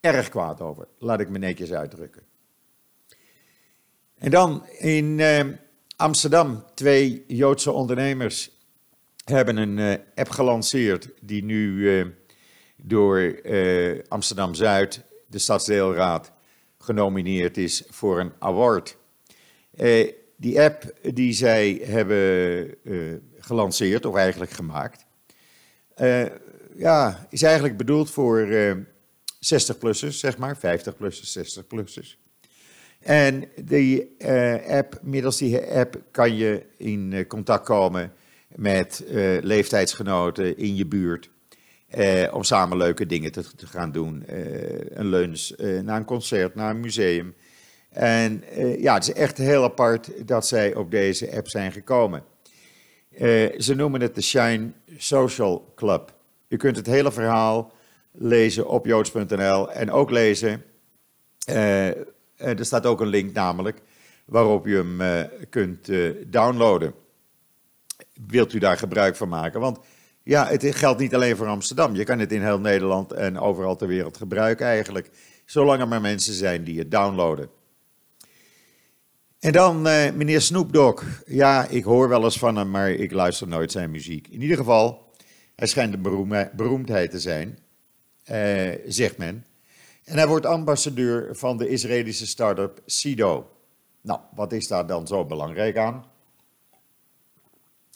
erg 0.00 0.28
kwaad 0.28 0.60
over. 0.60 0.88
Laat 0.98 1.20
ik 1.20 1.28
me 1.28 1.38
netjes 1.38 1.72
uitdrukken. 1.72 2.22
En 4.14 4.30
dan 4.30 4.66
in 4.66 5.18
uh, 5.18 5.40
Amsterdam, 5.96 6.64
twee 6.74 7.24
Joodse 7.26 7.70
ondernemers 7.70 8.50
hebben 9.24 9.56
een 9.56 9.78
uh, 9.78 9.94
app 10.14 10.28
gelanceerd 10.28 11.08
die 11.20 11.44
nu 11.44 11.76
uh, 11.76 12.06
door 12.76 13.40
Amsterdam 14.08 14.54
Zuid, 14.54 15.02
de 15.26 15.38
stadsdeelraad, 15.38 16.32
genomineerd 16.78 17.56
is 17.56 17.82
voor 17.88 18.20
een 18.20 18.32
award. 18.38 18.96
die 20.36 20.60
app 20.60 20.92
die 21.02 21.32
zij 21.32 21.80
hebben 21.84 22.74
gelanceerd, 23.38 24.04
of 24.04 24.14
eigenlijk 24.16 24.50
gemaakt, 24.50 25.06
ja, 26.76 27.26
is 27.30 27.42
eigenlijk 27.42 27.76
bedoeld 27.76 28.10
voor 28.10 28.48
60-plussers, 29.54 30.18
zeg 30.18 30.38
maar, 30.38 30.56
50-plussers, 30.56 31.38
60-plussers. 31.38 32.16
En 32.98 33.48
die 33.64 34.16
app, 34.68 34.98
middels 35.02 35.38
die 35.38 35.60
app 35.60 36.02
kan 36.10 36.36
je 36.36 36.66
in 36.76 37.24
contact 37.26 37.64
komen 37.64 38.12
met 38.56 39.04
uh, 39.08 39.42
leeftijdsgenoten 39.42 40.56
in 40.56 40.76
je 40.76 40.86
buurt. 40.86 41.30
om 42.32 42.42
samen 42.42 42.76
leuke 42.76 43.06
dingen 43.06 43.32
te, 43.32 43.44
gaan 43.56 43.92
doen. 43.92 44.24
een 44.88 45.06
lunch, 45.06 45.50
naar 45.82 45.96
een 45.96 46.04
concert, 46.04 46.54
naar 46.54 46.70
een 46.70 46.80
museum. 46.80 47.34
En 47.90 48.44
ja, 48.78 48.94
het 48.94 49.02
is 49.02 49.12
echt 49.12 49.38
heel 49.38 49.64
apart 49.64 50.26
dat 50.26 50.46
zij 50.46 50.74
op 50.74 50.90
deze 50.90 51.36
app 51.36 51.48
zijn 51.48 51.72
gekomen. 51.72 52.24
ze 53.58 53.72
noemen 53.76 54.00
het 54.00 54.14
de 54.14 54.22
Shine 54.22 54.70
Social 54.96 55.72
Club. 55.76 56.14
Je 56.48 56.56
kunt 56.56 56.76
het 56.76 56.86
hele 56.86 57.12
verhaal 57.12 57.72
lezen 58.12 58.68
op 58.68 58.86
joods.nl 58.86 59.72
en 59.72 59.90
ook 59.90 60.10
lezen. 60.10 60.62
Er 61.44 62.64
staat 62.64 62.86
ook 62.86 63.00
een 63.00 63.06
link 63.06 63.32
namelijk 63.32 63.80
waarop 64.24 64.66
je 64.66 64.76
hem 64.76 65.28
kunt 65.50 65.90
downloaden. 66.26 66.94
Wilt 68.26 68.52
u 68.52 68.58
daar 68.58 68.76
gebruik 68.76 69.16
van 69.16 69.28
maken? 69.28 69.60
Want 69.60 69.78
ja, 70.22 70.46
het 70.46 70.64
geldt 70.76 71.00
niet 71.00 71.14
alleen 71.14 71.36
voor 71.36 71.46
Amsterdam. 71.46 71.94
Je 71.94 72.04
kan 72.04 72.18
het 72.18 72.32
in 72.32 72.42
heel 72.42 72.60
Nederland 72.60 73.12
en 73.12 73.38
overal 73.38 73.76
ter 73.76 73.88
wereld 73.88 74.16
gebruiken 74.16 74.66
eigenlijk. 74.66 75.10
Zolang 75.44 75.80
er 75.80 75.88
maar 75.88 76.00
mensen 76.00 76.34
zijn 76.34 76.64
die 76.64 76.78
het 76.78 76.90
downloaden. 76.90 77.48
En 79.38 79.52
dan 79.52 79.82
meneer 80.16 80.40
Snoop 80.40 80.72
Dogg. 80.72 81.22
Ja, 81.26 81.66
ik 81.66 81.84
hoor 81.84 82.08
wel 82.08 82.24
eens 82.24 82.38
van 82.38 82.56
hem, 82.56 82.70
maar 82.70 82.90
ik 82.90 83.12
luister 83.12 83.48
nooit 83.48 83.72
zijn 83.72 83.90
muziek. 83.90 84.28
In 84.28 84.42
ieder 84.42 84.56
geval, 84.56 85.12
hij 85.56 85.66
schijnt 85.66 85.94
een 85.94 86.50
beroemdheid 86.54 87.10
te 87.10 87.20
zijn 87.20 87.58
eh, 88.22 88.70
zegt 88.86 89.16
men. 89.16 89.46
En 90.04 90.16
hij 90.16 90.26
wordt 90.26 90.46
ambassadeur 90.46 91.36
van 91.36 91.56
de 91.56 91.68
Israëlische 91.68 92.26
start-up 92.26 92.82
Sido. 92.86 93.50
Nou, 94.00 94.20
wat 94.34 94.52
is 94.52 94.68
daar 94.68 94.86
dan 94.86 95.06
zo 95.06 95.24
belangrijk 95.24 95.76
aan? 95.76 96.04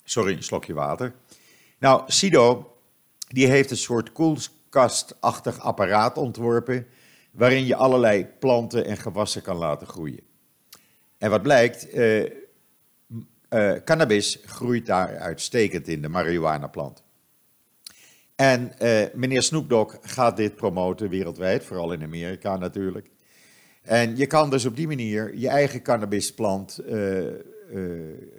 Sorry, 0.08 0.32
een 0.32 0.42
slokje 0.42 0.74
water. 0.74 1.14
Nou, 1.78 2.02
Sido, 2.06 2.72
die 3.28 3.46
heeft 3.46 3.70
een 3.70 3.76
soort 3.76 4.12
koelkastachtig 4.12 5.60
apparaat 5.60 6.16
ontworpen, 6.16 6.86
waarin 7.30 7.66
je 7.66 7.76
allerlei 7.76 8.26
planten 8.38 8.84
en 8.84 8.96
gewassen 8.96 9.42
kan 9.42 9.56
laten 9.56 9.86
groeien. 9.86 10.20
En 11.18 11.30
wat 11.30 11.42
blijkt, 11.42 11.90
eh, 11.90 12.22
eh, 13.48 13.82
cannabis 13.84 14.38
groeit 14.44 14.86
daar 14.86 15.18
uitstekend 15.18 15.88
in, 15.88 16.02
de 16.02 16.08
marihuana-plant. 16.08 17.04
En 18.34 18.72
uh, 18.82 19.02
meneer 19.14 19.42
Snoop 19.42 19.98
gaat 20.02 20.36
dit 20.36 20.56
promoten 20.56 21.08
wereldwijd, 21.08 21.64
vooral 21.64 21.92
in 21.92 22.02
Amerika 22.02 22.56
natuurlijk. 22.56 23.10
En 23.82 24.16
je 24.16 24.26
kan 24.26 24.50
dus 24.50 24.64
op 24.64 24.76
die 24.76 24.86
manier 24.86 25.36
je 25.36 25.48
eigen 25.48 25.82
cannabisplant 25.82 26.80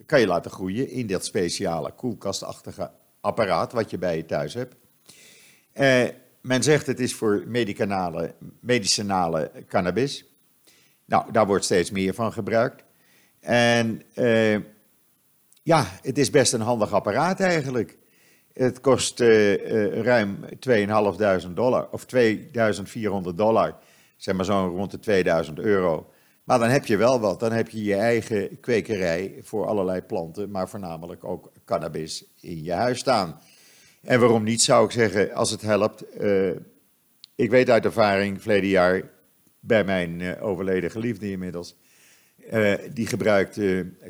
kan 0.06 0.20
je 0.20 0.28
laten 0.28 0.52
groeien 0.52 0.90
in 0.90 1.08
dat 1.08 1.26
speciale 1.26 1.92
koelkastachtige 1.92 2.92
apparaat 3.22 3.72
wat 3.72 3.90
je 3.90 3.98
bij 3.98 4.18
je 4.18 4.26
thuis 4.26 4.54
hebt. 4.54 4.76
men 6.42 6.64
zegt 6.64 6.88
het 6.88 7.00
is 7.00 7.16
voor 7.16 7.44
medicinale, 7.48 8.34
medicinale 8.60 9.52
cannabis. 9.68 10.26
Nou, 11.06 11.32
daar 11.32 11.46
wordt 11.48 11.66
steeds 11.66 11.92
meer 11.92 12.14
van 12.14 12.34
gebruikt. 12.34 12.84
En 13.40 14.02
ja, 15.68 15.86
het 16.02 16.18
is 16.18 16.30
best 16.30 16.54
een 16.54 16.62
handig 16.62 16.94
apparaat 16.94 17.40
eigenlijk. 17.40 17.98
Het 18.54 18.82
kost 18.82 19.20
uh, 19.20 20.02
ruim 20.02 20.38
2.500 21.48 21.54
dollar, 21.54 21.88
of 21.92 22.06
2.400 22.16 23.36
dollar, 23.36 23.76
zeg 24.18 24.36
maar 24.36 24.46
zo 24.46 24.74
rond 24.76 24.92
de 24.92 25.00
2000 25.00 25.60
euro. 25.60 26.12
Maar 26.48 26.60
dan 26.60 26.70
heb 26.70 26.86
je 26.86 26.98
wel 26.98 27.20
wat, 27.20 27.40
dan 27.40 27.52
heb 27.52 27.70
je 27.70 27.84
je 27.84 27.96
eigen 27.96 28.60
kwekerij 28.60 29.40
voor 29.42 29.66
allerlei 29.66 30.02
planten, 30.02 30.52
maar 30.52 30.70
voornamelijk 30.70 31.24
ook 31.24 31.52
cannabis 31.66 32.26
in 32.42 32.64
je 32.64 32.72
huis 32.72 33.00
staan. 33.00 33.42
En 34.02 34.20
waarom 34.20 34.44
niet, 34.44 34.62
zou 34.62 34.86
ik 34.86 34.92
zeggen, 34.92 35.34
als 35.34 35.52
het 35.52 35.62
helpt. 35.62 36.04
Uh, 36.22 36.52
ik 37.36 37.50
weet 37.50 37.70
uit 37.70 37.86
ervaring, 37.86 38.42
verleden 38.42 38.70
jaar, 38.70 39.10
bij 39.60 39.84
mijn 39.84 40.40
overleden 40.40 40.92
geliefde 40.92 41.32
inmiddels, 41.32 41.76
die 42.94 43.08
gebruikt 43.08 43.60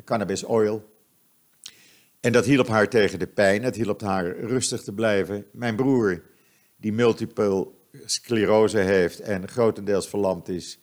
cannabis 0.04 0.44
oil 0.44 0.84
en 2.20 2.32
dat 2.32 2.44
hielp 2.44 2.68
haar 2.68 2.88
tegen 2.88 3.18
de 3.18 3.26
pijn, 3.26 3.62
het 3.62 3.76
hielp 3.76 4.00
haar 4.00 4.36
rustig 4.36 4.82
te 4.82 4.92
blijven. 4.92 5.46
Mijn 5.52 5.76
broer, 5.76 6.22
die 6.76 6.92
multiple 6.92 7.68
sclerose 8.04 8.78
heeft 8.78 9.20
en 9.20 9.48
grotendeels 9.48 10.08
verlamd 10.08 10.48
is, 10.48 10.78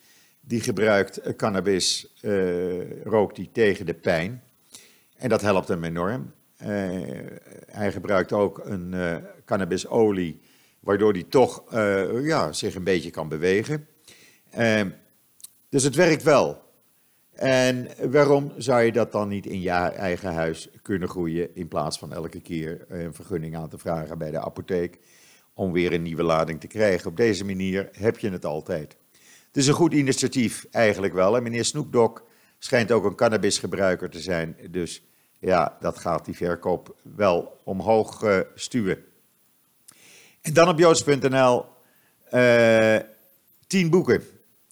die 0.48 0.62
gebruikt 0.62 1.36
cannabis, 1.36 2.14
uh, 2.22 3.02
rookt 3.04 3.36
die 3.36 3.50
tegen 3.52 3.86
de 3.86 3.94
pijn. 3.94 4.44
En 5.18 5.30
dat 5.30 5.42
helpt 5.42 5.68
hem 5.68 5.84
enorm. 5.84 6.34
Uh, 6.62 6.68
hij 7.66 7.92
gebruikt 7.92 8.32
ook 8.32 8.62
een 8.66 8.94
cannabisolie, 9.46 10.42
waardoor 10.80 11.12
hij 11.12 11.24
toch 11.24 11.64
ja, 12.22 12.52
zich 12.52 12.76
een 12.76 12.84
beetje 12.84 13.10
kan 13.10 13.28
bewegen. 13.28 13.88
dus 15.70 15.84
het 15.84 15.96
werkt 15.96 16.24
wel. 16.24 16.64
En 17.36 17.88
waarom 18.12 18.52
zou 18.58 18.82
je 18.82 18.92
dat 18.92 19.12
dan 19.12 19.28
niet 19.28 19.46
in 19.46 19.62
je 19.62 19.70
eigen 19.70 20.34
huis 20.34 20.70
kunnen 20.82 21.10
groeien 21.10 21.56
in 21.56 21.68
plaats 21.68 22.00
van 22.00 22.14
elke 22.14 22.42
keer 22.42 22.86
een 22.88 23.14
vergunning 23.14 23.56
aan 23.56 23.70
te 23.70 23.78
vragen 23.78 24.18
bij 24.18 24.32
de 24.32 24.40
apotheek 24.40 25.00
om 25.54 25.72
weer 25.72 25.94
een 25.94 26.02
nieuwe 26.02 26.24
lading 26.24 26.60
te 26.60 26.68
krijgen? 26.68 27.10
Op 27.10 27.18
deze 27.18 27.46
manier 27.46 27.90
heb 27.92 28.18
je 28.18 28.30
het 28.30 28.46
altijd. 28.46 28.96
Het 29.56 29.64
is 29.64 29.70
een 29.70 29.76
goed 29.76 29.94
initiatief 29.94 30.66
eigenlijk 30.72 31.14
wel. 31.14 31.36
En 31.36 31.44
meneer 31.44 31.66
Snoop 31.66 31.92
Dogg 31.92 32.22
schijnt 32.60 32.92
ook 32.92 33.06
een 33.06 33.16
cannabisgebruiker 33.16 34.10
te 34.10 34.20
zijn. 34.20 34.58
Dus 34.70 35.04
ja, 35.40 35.78
dat 35.80 36.00
gaat 36.00 36.26
die 36.26 36.36
verkoop 36.36 36.96
wel 37.16 37.62
omhoog 37.64 38.24
uh, 38.24 38.40
stuwen. 38.56 38.98
En 40.42 40.54
dan 40.54 40.68
op 40.68 40.80
joods.nl 40.80 41.66
uh, 42.34 42.96
tien 43.68 43.90
boeken 43.90 44.24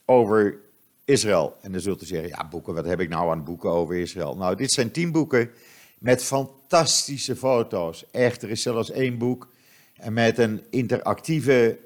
over 0.06 0.60
Israël. 1.06 1.58
En 1.62 1.72
dan 1.72 1.82
zult 1.82 2.02
u 2.02 2.06
zeggen, 2.06 2.30
ja 2.30 2.48
boeken, 2.48 2.74
wat 2.74 2.86
heb 2.86 3.00
ik 3.00 3.10
nou 3.10 3.32
aan 3.32 3.44
boeken 3.44 3.70
over 3.70 3.96
Israël? 3.96 4.36
Nou, 4.36 4.56
dit 4.56 4.72
zijn 4.72 4.92
tien 4.92 5.12
boeken 5.12 5.52
met 6.00 6.24
fantastische 6.24 7.36
foto's. 7.36 8.06
Echt, 8.12 8.42
er 8.42 8.50
is 8.50 8.62
zelfs 8.62 8.92
één 8.92 9.18
boek 9.18 9.48
en 9.96 10.14
met 10.14 10.38
een 10.38 10.66
interactieve 10.70 11.80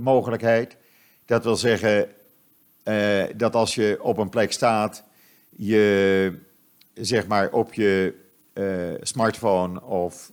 mogelijkheid. 0.00 0.76
Dat 1.24 1.44
wil 1.44 1.56
zeggen 1.56 2.08
uh, 2.84 3.24
dat 3.36 3.54
als 3.54 3.74
je 3.74 3.98
op 4.00 4.18
een 4.18 4.28
plek 4.28 4.52
staat, 4.52 5.04
je 5.50 6.38
zeg 6.94 7.26
maar 7.26 7.52
op 7.52 7.74
je 7.74 8.14
uh, 8.54 8.94
smartphone 9.00 9.82
of 9.82 10.32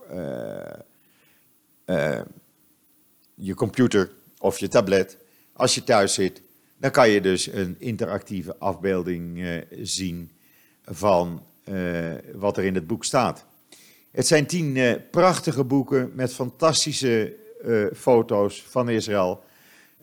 je 3.36 3.54
computer 3.56 4.12
of 4.38 4.58
je 4.60 4.68
tablet, 4.68 5.18
als 5.54 5.76
je 5.76 5.84
thuis 5.84 6.14
zit, 6.14 6.42
dan 6.78 6.92
kan 6.92 7.10
je 7.10 7.22
dus 7.22 7.48
een 7.48 7.76
interactieve 7.80 8.56
afbeelding 8.58 9.46
zien 9.82 10.32
van 10.84 11.44
wat 12.34 12.58
er 12.58 12.64
in 12.64 12.76
het 12.76 12.88
boek 12.88 13.04
staat. 13.04 13.46
Het 14.12 14.28
zijn 14.28 14.46
tien 14.46 15.00
prachtige 15.12 15.64
boeken 15.64 16.12
met 16.16 16.34
fantastische 16.34 17.36
foto's 17.94 18.64
van 18.64 18.90
Israël, 18.90 19.44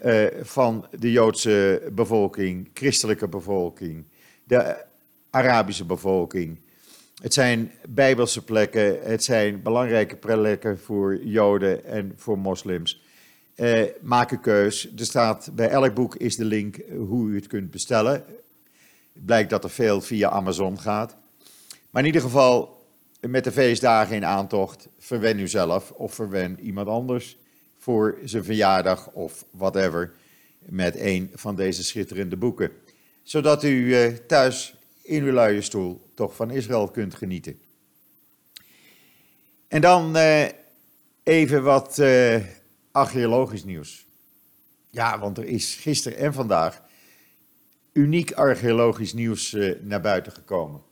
uh, 0.04 0.26
van 0.42 0.86
de 0.98 1.12
Joodse 1.12 1.82
bevolking, 1.92 2.70
christelijke 2.74 3.28
bevolking, 3.28 4.04
de 4.44 4.84
Arabische 5.30 5.84
bevolking. 5.84 6.58
Het 7.22 7.34
zijn 7.34 7.72
bijbelse 7.88 8.44
plekken, 8.44 8.98
het 9.02 9.24
zijn 9.24 9.62
belangrijke 9.62 10.16
plekken 10.16 10.78
voor 10.78 11.24
Joden 11.24 11.84
en 11.84 12.12
voor 12.16 12.38
moslims. 12.38 13.02
maak 14.00 14.30
een 14.30 14.40
keus. 14.40 14.92
Er 14.96 15.04
staat, 15.04 15.50
bij 15.54 15.68
elk 15.68 15.94
boek 15.94 16.16
is 16.16 16.36
de 16.36 16.44
link 16.44 16.76
hoe 16.96 17.28
u 17.28 17.34
het 17.34 17.46
kunt 17.46 17.70
bestellen. 17.70 18.24
Blijkt 19.12 19.50
dat 19.50 19.64
er 19.64 19.70
veel 19.70 20.00
via 20.00 20.28
Amazon 20.28 20.80
gaat. 20.80 21.16
Maar 21.90 22.02
in 22.02 22.08
ieder 22.08 22.22
geval, 22.22 22.86
met 23.20 23.44
de 23.44 23.52
feestdagen 23.52 24.16
in 24.16 24.24
aantocht, 24.24 24.88
verwen 24.98 25.38
u 25.38 25.48
zelf 25.48 25.90
of 25.90 26.14
verwen 26.14 26.60
iemand 26.60 26.88
anders 26.88 27.38
voor 27.88 28.18
zijn 28.24 28.44
verjaardag 28.44 29.10
of 29.10 29.44
whatever 29.50 30.12
met 30.58 30.96
een 30.96 31.30
van 31.34 31.56
deze 31.56 31.84
schitterende 31.84 32.36
boeken. 32.36 32.70
Zodat 33.22 33.64
u 33.64 33.94
eh, 33.94 34.12
thuis 34.26 34.74
in 35.02 35.22
uw 35.22 35.32
luie 35.32 35.62
stoel 35.62 36.10
toch 36.14 36.36
van 36.36 36.50
Israël 36.50 36.88
kunt 36.88 37.14
genieten. 37.14 37.60
En 39.68 39.80
dan 39.80 40.16
eh, 40.16 40.48
even 41.22 41.62
wat 41.62 41.98
uh, 41.98 42.36
archeologisch 42.92 43.64
nieuws. 43.64 44.06
Ja, 44.90 45.18
want 45.18 45.38
er 45.38 45.44
is 45.44 45.74
gisteren 45.74 46.18
en 46.18 46.32
vandaag 46.32 46.82
uniek 47.92 48.32
archeologisch 48.32 49.12
nieuws 49.12 49.56
naar 49.80 50.00
buiten 50.00 50.32
gekomen. 50.32 50.82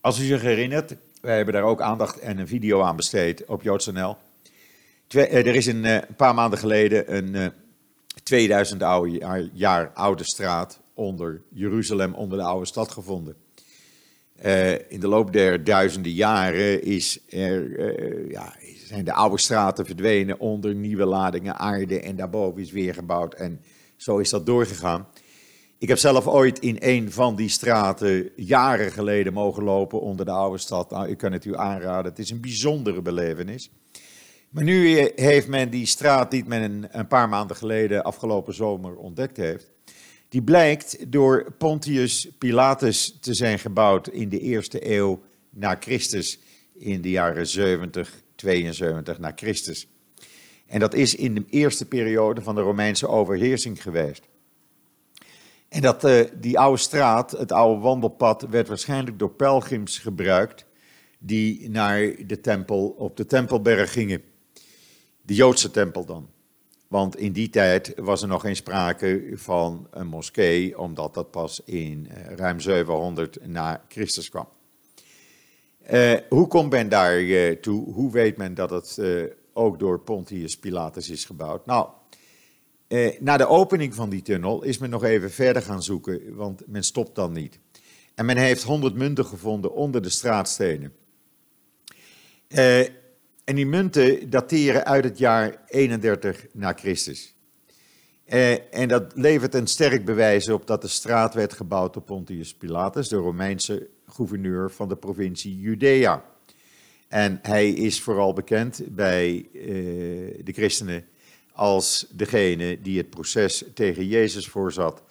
Als 0.00 0.18
u 0.18 0.24
zich 0.24 0.42
herinnert, 0.42 0.96
wij 1.20 1.36
hebben 1.36 1.54
daar 1.54 1.62
ook 1.62 1.80
aandacht 1.80 2.18
en 2.18 2.38
een 2.38 2.48
video 2.48 2.82
aan 2.82 2.96
besteed 2.96 3.44
op 3.44 3.62
JoodsNL. 3.62 4.16
Eh, 5.14 5.46
er 5.46 5.54
is 5.54 5.66
een, 5.66 5.84
eh, 5.84 5.94
een, 5.94 6.14
paar 6.16 6.34
maanden 6.34 6.58
geleden 6.58 7.16
een 7.16 7.52
2000 8.22 8.82
eh, 8.82 8.88
oude, 8.88 9.50
jaar 9.52 9.90
oude 9.94 10.24
straat 10.24 10.80
onder 10.94 11.42
Jeruzalem, 11.48 12.14
onder 12.14 12.38
de 12.38 12.44
oude 12.44 12.66
stad 12.66 12.90
gevonden. 12.90 13.36
in 14.88 15.00
de 15.00 15.08
loop 15.08 15.32
der 15.32 15.64
duizenden 15.64 16.12
jaren 16.12 16.82
is 16.82 17.20
er, 17.28 18.30
ja, 18.30 18.54
zijn 18.86 19.04
de 19.04 19.12
oude 19.12 19.38
straten 19.38 19.86
verdwenen 19.86 20.38
onder 20.38 20.74
nieuwe 20.74 21.04
ladingen 21.04 21.58
aarde 21.58 22.00
en 22.00 22.16
daarboven 22.16 22.62
is 22.62 22.70
weer 22.70 22.94
gebouwd 22.94 23.34
en 23.34 23.60
zo 23.96 24.18
is 24.18 24.30
dat 24.30 24.46
doorgegaan. 24.46 25.08
Ik 25.78 25.88
heb 25.88 25.98
zelf 25.98 26.26
ooit 26.26 26.58
in 26.58 26.76
een 26.78 27.12
van 27.12 27.36
die 27.36 27.48
straten 27.48 28.30
jaren 28.36 28.92
geleden 28.92 29.32
mogen 29.32 29.62
lopen 29.62 30.00
onder 30.00 30.24
de 30.24 30.30
oude 30.30 30.58
stad. 30.58 30.90
Nou, 30.90 31.08
ik 31.08 31.18
kan 31.18 31.32
het 31.32 31.44
u 31.44 31.56
aanraden, 31.56 32.10
het 32.10 32.20
is 32.20 32.30
een 32.30 32.40
bijzondere 32.40 33.02
belevenis. 33.02 33.70
Maar 34.50 34.64
nu 34.64 35.10
heeft 35.14 35.48
men 35.48 35.70
die 35.70 35.86
straat 35.86 36.30
die 36.30 36.44
men 36.44 36.88
een, 36.98 37.06
paar 37.06 37.28
maanden 37.28 37.56
geleden, 37.56 38.02
afgelopen 38.02 38.54
zomer, 38.54 38.96
ontdekt 38.96 39.36
heeft. 39.36 39.70
Die 40.28 40.42
blijkt 40.42 41.12
door 41.12 41.52
Pontius 41.58 42.28
Pilatus 42.38 43.16
te 43.20 43.34
zijn 43.34 43.58
gebouwd 43.58 44.08
in 44.08 44.28
de 44.28 44.40
eerste 44.40 44.90
eeuw 44.90 45.22
na 45.50 45.76
Christus, 45.80 46.40
in 46.74 47.00
de 47.00 47.10
jaren 47.10 47.46
70, 47.46 48.22
72 48.34 49.18
na 49.18 49.32
Christus. 49.36 49.88
En 50.66 50.80
dat 50.80 50.94
is 50.94 51.14
in 51.14 51.34
de 51.34 51.44
eerste 51.50 51.86
periode 51.86 52.42
van 52.42 52.54
de 52.54 52.60
Romeinse 52.60 53.08
overheersing 53.08 53.82
geweest. 53.82 54.28
En 55.68 55.80
dat, 55.80 56.04
uh, 56.04 56.20
die 56.40 56.58
oude 56.58 56.78
straat, 56.78 57.30
het 57.30 57.52
oude 57.52 57.80
wandelpad, 57.80 58.46
werd 58.50 58.68
waarschijnlijk 58.68 59.18
door 59.18 59.30
pelgrims 59.30 59.98
gebruikt 59.98 60.64
die 61.18 61.70
naar 61.70 62.14
de 62.26 62.40
tempel 62.40 62.88
op 62.88 63.16
de 63.16 63.26
Tempelberg 63.26 63.92
gingen. 63.92 64.22
De 65.30 65.36
Joodse 65.36 65.70
tempel 65.70 66.04
dan. 66.04 66.28
Want 66.88 67.16
in 67.16 67.32
die 67.32 67.50
tijd 67.50 67.92
was 67.96 68.22
er 68.22 68.28
nog 68.28 68.40
geen 68.40 68.56
sprake 68.56 69.30
van 69.34 69.86
een 69.90 70.06
moskee, 70.06 70.78
omdat 70.78 71.14
dat 71.14 71.30
pas 71.30 71.62
in 71.64 72.08
uh, 72.10 72.34
ruim 72.36 72.60
700 72.60 73.46
na 73.46 73.84
Christus 73.88 74.28
kwam. 74.28 74.48
Uh, 75.90 76.14
hoe 76.28 76.46
komt 76.46 76.70
men 76.70 76.88
daar 76.88 77.20
toe? 77.60 77.92
Hoe 77.92 78.12
weet 78.12 78.36
men 78.36 78.54
dat 78.54 78.70
het 78.70 79.00
ook 79.52 79.78
door 79.78 80.00
Pontius 80.00 80.58
Pilatus 80.58 81.10
is 81.10 81.24
gebouwd? 81.24 81.66
Nou, 81.66 81.88
eh, 82.88 83.20
na 83.20 83.36
de 83.36 83.46
opening 83.46 83.94
van 83.94 84.10
die 84.10 84.22
tunnel 84.22 84.62
is 84.62 84.78
men 84.78 84.90
nog 84.90 85.04
even 85.04 85.30
verder 85.30 85.62
gaan 85.62 85.82
zoeken, 85.82 86.34
want 86.34 86.62
men 86.66 86.82
stopt 86.82 87.14
dan 87.14 87.32
niet. 87.32 87.58
En 88.14 88.26
men 88.26 88.36
heeft 88.36 88.62
100 88.62 88.94
munten 88.94 89.24
gevonden 89.24 89.72
onder 89.74 90.02
de 90.02 90.10
straatstenen. 90.10 90.92
Eh, 93.50 93.56
en 93.56 93.62
die 93.62 93.66
munten 93.66 94.30
dateren 94.30 94.84
uit 94.84 95.04
het 95.04 95.18
jaar 95.18 95.62
31 95.66 96.46
na 96.52 96.72
Christus. 96.72 97.34
Eh, 98.24 98.74
en 98.74 98.88
dat 98.88 99.12
levert 99.14 99.54
een 99.54 99.66
sterk 99.66 100.04
bewijs 100.04 100.48
op 100.48 100.66
dat 100.66 100.82
de 100.82 100.88
straat 100.88 101.34
werd 101.34 101.52
gebouwd 101.52 101.94
door 101.94 102.02
Pontius 102.02 102.54
Pilatus, 102.54 103.08
de 103.08 103.16
Romeinse 103.16 103.88
gouverneur 104.06 104.70
van 104.70 104.88
de 104.88 104.96
provincie 104.96 105.60
Judea. 105.60 106.24
En 107.08 107.38
hij 107.42 107.70
is 107.70 108.00
vooral 108.00 108.32
bekend 108.32 108.82
bij 108.88 109.48
eh, 109.54 109.62
de 110.44 110.52
christenen 110.52 111.04
als 111.52 112.06
degene 112.12 112.80
die 112.80 112.98
het 112.98 113.10
proces 113.10 113.64
tegen 113.74 114.06
Jezus 114.06 114.48
voorzat 114.48 115.02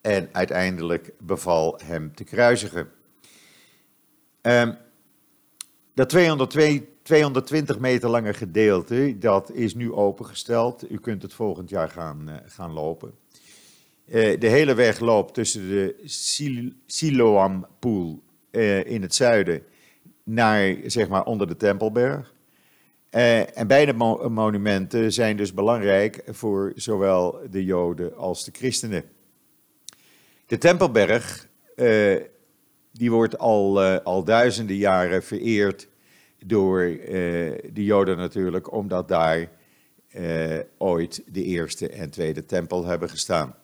en 0.00 0.28
uiteindelijk 0.32 1.12
beval 1.20 1.80
hem 1.84 2.14
te 2.14 2.24
kruisigen. 2.24 2.90
Um, 4.42 4.76
dat 5.94 6.08
202, 6.08 6.88
220 7.08 7.78
meter 7.78 8.10
lange 8.10 8.34
gedeelte, 8.34 9.16
dat 9.18 9.50
is 9.52 9.74
nu 9.74 9.92
opengesteld. 9.92 10.90
U 10.90 10.98
kunt 10.98 11.22
het 11.22 11.32
volgend 11.32 11.70
jaar 11.70 11.88
gaan, 11.88 12.28
uh, 12.28 12.34
gaan 12.46 12.72
lopen. 12.72 13.14
Uh, 14.06 14.40
de 14.40 14.46
hele 14.46 14.74
weg 14.74 14.98
loopt 14.98 15.34
tussen 15.34 15.68
de 15.68 16.02
Sil 16.24 16.58
Siloampoel 16.86 18.22
uh, 18.50 18.84
in 18.84 19.02
het 19.02 19.14
zuiden 19.14 19.62
naar, 20.24 20.76
zeg 20.86 21.08
maar, 21.08 21.24
onder 21.24 21.46
de 21.46 21.56
Tempelberg. 21.56 22.34
En 23.10 23.66
beide 23.66 23.92
mo 23.92 24.28
monumenten 24.28 25.12
zijn 25.12 25.36
dus 25.36 25.54
belangrijk 25.54 26.22
voor 26.26 26.72
zowel 26.74 27.38
de 27.50 27.64
Joden 27.64 28.16
als 28.16 28.44
de 28.44 28.50
christenen. 28.54 29.04
De 30.46 30.58
Tempelberg, 30.58 31.48
die 32.92 33.10
wordt 33.10 33.38
al, 33.38 33.82
al 33.82 34.24
duizenden 34.24 34.76
jaren 34.76 35.22
vereerd 35.22 35.88
door 36.46 36.80
de 37.72 37.84
Joden 37.84 38.16
natuurlijk, 38.16 38.72
omdat 38.72 39.08
daar 39.08 39.50
ooit 40.78 41.22
de 41.26 41.42
eerste 41.42 41.88
en 41.88 42.10
tweede 42.10 42.44
tempel 42.44 42.84
hebben 42.84 43.08
gestaan. 43.08 43.54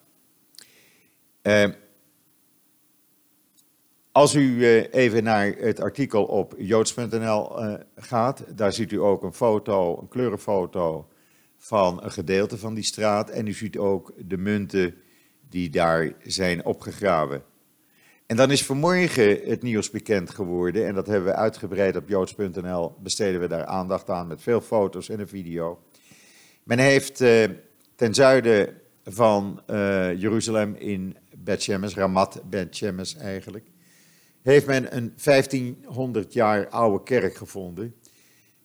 Als 4.15 4.35
u 4.35 4.65
eh, 4.65 4.93
even 4.93 5.23
naar 5.23 5.47
het 5.47 5.79
artikel 5.79 6.23
op 6.25 6.55
joods.nl 6.57 7.59
eh, 7.59 7.73
gaat, 7.95 8.57
daar 8.57 8.73
ziet 8.73 8.91
u 8.91 8.99
ook 8.99 9.23
een 9.23 9.33
foto, 9.33 9.99
een 10.01 10.07
kleurenfoto 10.07 11.07
van 11.57 12.03
een 12.03 12.11
gedeelte 12.11 12.57
van 12.57 12.73
die 12.73 12.83
straat. 12.83 13.29
En 13.29 13.47
u 13.47 13.53
ziet 13.53 13.77
ook 13.77 14.13
de 14.17 14.37
munten 14.37 14.95
die 15.49 15.69
daar 15.69 16.13
zijn 16.23 16.65
opgegraven. 16.65 17.43
En 18.25 18.35
dan 18.35 18.51
is 18.51 18.65
vanmorgen 18.65 19.39
het 19.43 19.61
nieuws 19.61 19.89
bekend 19.89 20.29
geworden, 20.29 20.87
en 20.87 20.95
dat 20.95 21.07
hebben 21.07 21.29
we 21.29 21.35
uitgebreid 21.35 21.95
op 21.95 22.09
joods.nl, 22.09 22.95
besteden 22.99 23.41
we 23.41 23.47
daar 23.47 23.65
aandacht 23.65 24.09
aan 24.09 24.27
met 24.27 24.41
veel 24.41 24.61
foto's 24.61 25.09
en 25.09 25.19
een 25.19 25.27
video. 25.27 25.79
Men 26.63 26.79
heeft 26.79 27.21
eh, 27.21 27.43
ten 27.95 28.13
zuiden 28.13 28.81
van 29.03 29.61
uh, 29.69 30.19
Jeruzalem 30.19 30.75
in 30.75 31.17
Bet 31.37 31.65
Ramat 31.65 32.41
Bet 32.49 32.83
eigenlijk, 33.19 33.67
heeft 34.41 34.65
men 34.65 34.95
een 34.95 35.13
1500 35.23 36.33
jaar 36.33 36.69
oude 36.69 37.03
kerk 37.03 37.35
gevonden. 37.35 37.95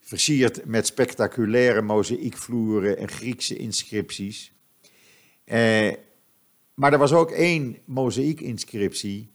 Versierd 0.01 0.65
met 0.65 0.87
spectaculaire 0.87 1.83
mozaïekvloeren 1.83 2.97
en 2.97 3.09
Griekse 3.09 3.57
inscripties. 3.57 4.53
Eh, 5.45 5.93
maar 6.75 6.93
er 6.93 6.99
was 6.99 7.13
ook 7.13 7.31
één 7.31 7.79
mozaïekinscriptie 7.85 9.31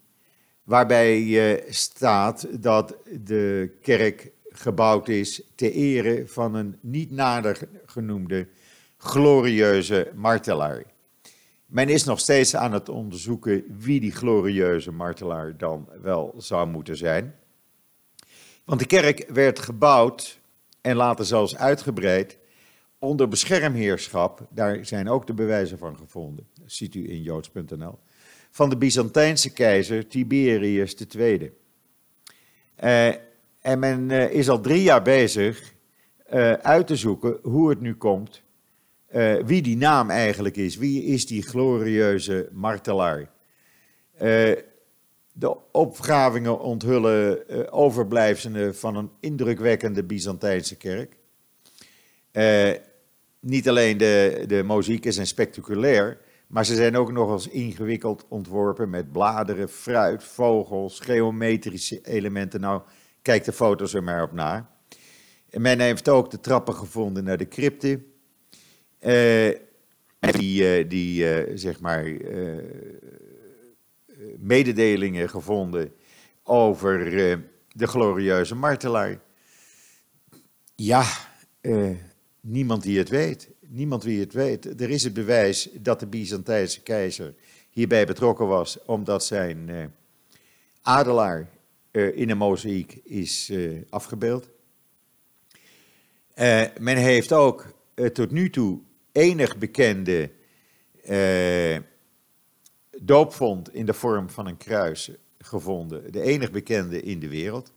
waarbij 0.66 1.22
uh, 1.22 1.62
staat 1.68 2.62
dat 2.62 2.96
de 3.24 3.76
kerk 3.82 4.30
gebouwd 4.48 5.08
is 5.08 5.42
ter 5.54 5.72
ere 5.72 6.28
van 6.28 6.54
een 6.54 6.78
niet 6.80 7.10
nader 7.10 7.58
genoemde 7.86 8.48
glorieuze 8.96 10.12
martelaar. 10.14 10.84
Men 11.66 11.88
is 11.88 12.04
nog 12.04 12.20
steeds 12.20 12.56
aan 12.56 12.72
het 12.72 12.88
onderzoeken 12.88 13.64
wie 13.78 14.00
die 14.00 14.12
glorieuze 14.12 14.92
martelaar 14.92 15.56
dan 15.56 15.88
wel 16.02 16.34
zou 16.36 16.68
moeten 16.68 16.96
zijn. 16.96 17.34
Want 18.64 18.80
de 18.80 18.86
kerk 18.86 19.28
werd 19.28 19.58
gebouwd 19.58 20.40
en 20.80 20.96
later 20.96 21.24
zelfs 21.24 21.56
uitgebreid 21.56 22.38
onder 22.98 23.28
beschermheerschap. 23.28 24.46
Daar 24.50 24.84
zijn 24.84 25.08
ook 25.08 25.26
de 25.26 25.34
bewijzen 25.34 25.78
van 25.78 25.96
gevonden. 25.96 26.46
Dat 26.60 26.72
ziet 26.72 26.94
u 26.94 27.10
in 27.10 27.22
joods.nl. 27.22 27.98
Van 28.56 28.68
de 28.68 28.76
Byzantijnse 28.76 29.52
keizer 29.52 30.06
Tiberius 30.06 30.94
II. 30.94 31.52
Uh, 32.84 33.06
en 33.60 33.78
men 33.78 34.10
uh, 34.10 34.30
is 34.30 34.48
al 34.48 34.60
drie 34.60 34.82
jaar 34.82 35.02
bezig 35.02 35.74
uh, 36.32 36.52
uit 36.52 36.86
te 36.86 36.96
zoeken 36.96 37.38
hoe 37.42 37.70
het 37.70 37.80
nu 37.80 37.94
komt 37.94 38.42
wie 39.44 39.62
die 39.62 39.76
naam 39.76 40.10
eigenlijk 40.10 40.56
is. 40.56 40.76
Wie 40.76 41.04
is 41.04 41.26
die 41.26 41.42
glorieuze 41.42 42.48
martelaar? 42.52 43.30
De 45.32 45.56
opgravingen 45.72 46.60
onthullen 46.60 47.72
overblijfselen 47.72 48.76
van 48.76 48.96
een 48.96 49.10
indrukwekkende 49.20 50.04
Byzantijnse 50.04 50.76
kerk. 50.76 51.16
niet 53.40 53.68
alleen 53.68 53.96
de, 53.96 54.44
de 54.46 54.62
mozaïeken 54.62 55.12
zijn 55.12 55.26
spectaculair, 55.26 56.18
maar 56.46 56.64
ze 56.64 56.74
zijn 56.74 56.96
ook 56.96 57.12
nog 57.12 57.32
eens 57.32 57.48
ingewikkeld 57.48 58.26
ontworpen 58.28 58.90
met 58.90 59.12
bladeren, 59.12 59.68
fruit, 59.68 60.24
vogels, 60.24 61.00
geometrische 61.00 62.00
elementen. 62.00 62.60
Nou, 62.60 62.82
kijk 63.22 63.44
de 63.44 63.52
foto's 63.52 63.94
er 63.94 64.02
maar 64.02 64.22
op 64.22 64.32
na. 64.32 64.70
En 65.50 65.62
men 65.62 65.80
heeft 65.80 66.08
ook 66.08 66.30
de 66.30 66.40
trappen 66.40 66.74
gevonden 66.74 67.24
naar 67.24 67.36
de 67.36 67.48
crypte. 67.48 68.02
Uh, 69.00 69.54
die, 70.20 70.82
uh, 70.82 70.88
die 70.88 71.46
uh, 71.46 71.56
zeg 71.56 71.80
maar, 71.80 72.12
mededelingen 74.38 75.28
gevonden 75.28 75.92
over 76.42 77.10
de 77.68 77.86
glorieuze 77.86 78.54
martelaar. 78.54 79.20
Ja, 80.74 81.04
niemand 82.40 82.82
die 82.82 82.98
het 82.98 83.08
weet. 83.08 83.50
Niemand 83.68 84.02
wie 84.02 84.20
het 84.20 84.32
weet. 84.32 84.80
Er 84.80 84.90
is 84.90 85.02
het 85.02 85.12
bewijs 85.12 85.68
dat 85.72 86.00
de 86.00 86.06
Byzantijnse 86.06 86.82
keizer 86.82 87.34
hierbij 87.70 88.06
betrokken 88.06 88.46
was, 88.46 88.84
omdat 88.84 89.24
zijn 89.24 89.92
adelaar 90.82 91.48
in 91.90 92.30
een 92.30 92.36
mozaïek 92.36 93.00
is 93.04 93.52
afgebeeld. 93.90 94.48
men 96.80 96.96
heeft 96.96 97.32
ook 97.32 97.66
tot 98.12 98.30
nu 98.30 98.50
toe 98.50 98.80
enig 99.12 99.58
bekende 99.58 100.30
doopvond 103.02 103.74
in 103.74 103.86
de 103.86 103.94
vorm 103.94 104.30
van 104.30 104.46
een 104.46 104.56
kruis 104.56 105.10
gevonden. 105.38 106.12
De 106.12 106.20
enig 106.20 106.50
bekende 106.50 107.02
in 107.02 107.20
de 107.20 107.28
wereld. 107.28 107.72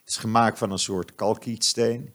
Het 0.00 0.08
is 0.08 0.16
gemaakt 0.16 0.58
van 0.58 0.70
een 0.70 0.78
soort 0.78 1.14
kalkietsteen. 1.14 2.12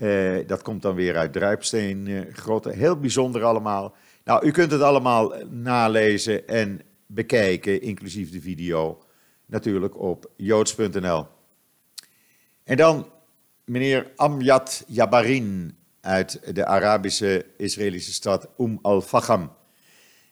Uh, 0.00 0.46
dat 0.46 0.62
komt 0.62 0.82
dan 0.82 0.94
weer 0.94 1.16
uit 1.16 1.32
druipsteengrotten. 1.32 2.72
Heel 2.72 2.96
bijzonder 2.96 3.44
allemaal. 3.44 3.94
Nou, 4.24 4.46
u 4.46 4.50
kunt 4.50 4.70
het 4.70 4.80
allemaal 4.80 5.34
nalezen 5.50 6.48
en 6.48 6.80
bekijken, 7.06 7.82
inclusief 7.82 8.30
de 8.30 8.40
video, 8.40 9.02
natuurlijk 9.46 10.00
op 10.00 10.30
joods.nl. 10.36 11.26
En 12.64 12.76
dan 12.76 13.10
meneer 13.64 14.10
Amjad 14.16 14.84
Jabarin 14.86 15.76
uit 16.00 16.54
de 16.54 16.66
Arabische 16.66 17.46
Israëlische 17.56 18.12
stad 18.12 18.48
Umm 18.58 18.78
al-Faham. 18.82 19.52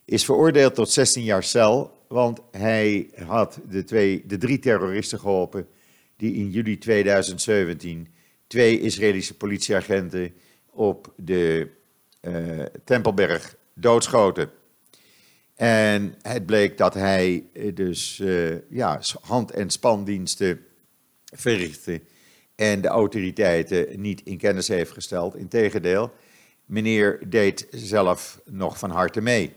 Is 0.04 0.24
veroordeeld 0.24 0.74
tot 0.74 0.90
16 0.90 1.22
jaar 1.22 1.42
cel, 1.42 2.04
want 2.08 2.40
hij 2.50 3.10
had 3.26 3.60
de, 3.68 3.84
twee, 3.84 4.26
de 4.26 4.38
drie 4.38 4.58
terroristen 4.58 5.18
geholpen 5.18 5.66
die 6.16 6.34
in 6.34 6.50
juli 6.50 6.78
2017 6.78 8.08
twee 8.46 8.80
Israëlische 8.80 9.36
politieagenten 9.36 10.34
op 10.70 11.12
de 11.16 11.68
uh, 12.22 12.62
Tempelberg 12.84 13.56
doodschoten. 13.74 14.50
En 15.54 16.14
het 16.22 16.46
bleek 16.46 16.78
dat 16.78 16.94
hij 16.94 17.44
eh, 17.52 17.74
dus 17.74 18.18
uh, 18.18 18.54
ja, 18.70 19.00
hand- 19.20 19.50
en 19.50 19.70
spandiensten 19.70 20.64
verrichtte 21.34 22.00
en 22.54 22.80
de 22.80 22.88
autoriteiten 22.88 24.00
niet 24.00 24.20
in 24.24 24.38
kennis 24.38 24.68
heeft 24.68 24.92
gesteld. 24.92 25.36
Integendeel, 25.36 26.12
meneer 26.64 27.18
deed 27.28 27.66
zelf 27.70 28.40
nog 28.44 28.78
van 28.78 28.90
harte 28.90 29.20
mee. 29.20 29.52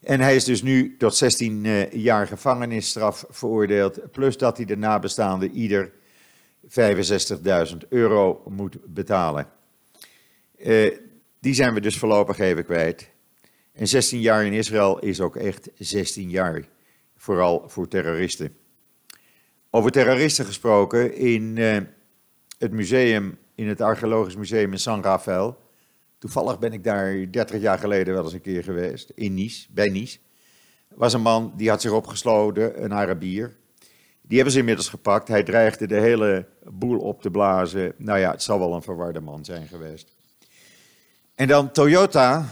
En 0.00 0.20
hij 0.20 0.34
is 0.34 0.44
dus 0.44 0.62
nu 0.62 0.96
tot 0.96 1.14
16 1.14 1.64
eh, 1.64 1.92
jaar 1.92 2.26
gevangenisstraf 2.26 3.24
veroordeeld, 3.28 4.12
plus 4.12 4.36
dat 4.36 4.56
hij 4.56 4.66
de 4.66 4.76
nabestaanden 4.76 5.50
ieder 5.50 5.92
65.000 6.66 7.88
euro 7.88 8.42
moet 8.48 8.76
betalen. 8.86 9.48
Uh, 10.58 10.98
die 11.40 11.54
zijn 11.54 11.74
we 11.74 11.80
dus 11.80 11.98
voorlopig 11.98 12.38
even 12.38 12.64
kwijt. 12.64 13.10
En 13.72 13.88
16 13.88 14.20
jaar 14.20 14.44
in 14.44 14.52
Israël 14.52 14.98
is 14.98 15.20
ook 15.20 15.36
echt 15.36 15.70
16 15.74 16.30
jaar, 16.30 16.68
vooral 17.16 17.68
voor 17.68 17.88
terroristen. 17.88 18.56
Over 19.70 19.90
terroristen 19.90 20.44
gesproken, 20.44 21.14
in 21.14 21.56
uh, 21.56 21.78
het 22.58 22.72
museum, 22.72 23.38
in 23.54 23.68
het 23.68 23.80
Archeologisch 23.80 24.36
Museum 24.36 24.72
in 24.72 24.78
San 24.78 25.02
Rafael. 25.02 25.58
Toevallig 26.18 26.58
ben 26.58 26.72
ik 26.72 26.84
daar 26.84 27.30
30 27.30 27.60
jaar 27.60 27.78
geleden 27.78 28.14
wel 28.14 28.24
eens 28.24 28.32
een 28.32 28.40
keer 28.40 28.62
geweest, 28.62 29.10
in 29.14 29.34
Nice, 29.34 29.66
bij 29.70 29.88
Nice. 29.88 30.18
Was 30.94 31.12
een 31.12 31.22
man 31.22 31.52
die 31.56 31.68
had 31.68 31.80
zich 31.80 31.90
opgesloten, 31.90 32.84
een 32.84 32.92
Arabier. 32.92 33.56
Die 34.26 34.36
hebben 34.36 34.52
ze 34.52 34.58
inmiddels 34.58 34.88
gepakt. 34.88 35.28
Hij 35.28 35.42
dreigde 35.42 35.86
de 35.86 36.00
hele 36.00 36.46
boel 36.64 36.98
op 36.98 37.22
te 37.22 37.30
blazen. 37.30 37.92
Nou 37.96 38.18
ja, 38.18 38.30
het 38.30 38.42
zal 38.42 38.58
wel 38.58 38.74
een 38.74 38.82
verwarde 38.82 39.20
man 39.20 39.44
zijn 39.44 39.66
geweest. 39.66 40.16
En 41.34 41.48
dan 41.48 41.70
Toyota, 41.70 42.48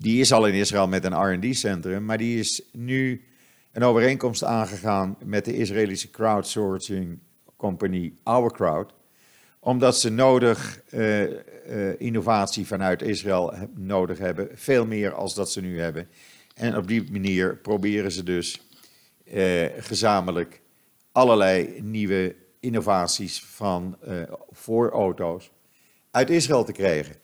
die 0.00 0.20
is 0.20 0.32
al 0.32 0.46
in 0.46 0.54
Israël 0.54 0.88
met 0.88 1.04
een 1.04 1.34
RD-centrum, 1.34 2.04
maar 2.04 2.18
die 2.18 2.38
is 2.38 2.62
nu 2.72 3.24
een 3.72 3.82
overeenkomst 3.82 4.44
aangegaan 4.44 5.16
met 5.24 5.44
de 5.44 5.56
Israëlische 5.56 6.10
crowdsourcing 6.10 7.18
company 7.56 8.14
Our 8.22 8.52
Crowd, 8.52 8.94
omdat 9.60 9.98
ze 9.98 10.10
nodig 10.10 10.80
uh, 10.90 11.20
uh, 11.22 11.30
innovatie 12.00 12.66
vanuit 12.66 13.02
Israël 13.02 13.54
nodig 13.74 14.18
hebben, 14.18 14.48
veel 14.54 14.86
meer 14.86 15.14
als 15.14 15.34
dat 15.34 15.50
ze 15.50 15.60
nu 15.60 15.80
hebben. 15.80 16.08
En 16.54 16.76
op 16.76 16.88
die 16.88 17.10
manier 17.10 17.56
proberen 17.56 18.12
ze 18.12 18.22
dus 18.22 18.60
uh, 19.24 19.64
gezamenlijk 19.78 20.61
allerlei 21.12 21.80
nieuwe 21.82 22.36
innovaties 22.60 23.44
van, 23.44 23.96
voor 24.50 24.90
auto's 24.90 25.50
uit 26.10 26.30
Israël 26.30 26.64
te 26.64 26.72
krijgen. 26.72 27.16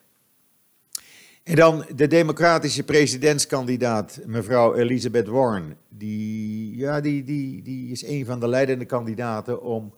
En 1.48 1.56
dan 1.56 1.84
de 1.94 2.06
democratische 2.06 2.82
presidentskandidaat, 2.82 4.20
mevrouw 4.26 4.74
Elizabeth 4.74 5.26
Warren. 5.26 5.76
Die, 5.88 6.76
ja, 6.76 7.00
die, 7.00 7.24
die, 7.24 7.62
die 7.62 7.90
is 7.90 8.06
een 8.06 8.24
van 8.24 8.40
de 8.40 8.48
leidende 8.48 8.84
kandidaten 8.84 9.62
om 9.62 9.94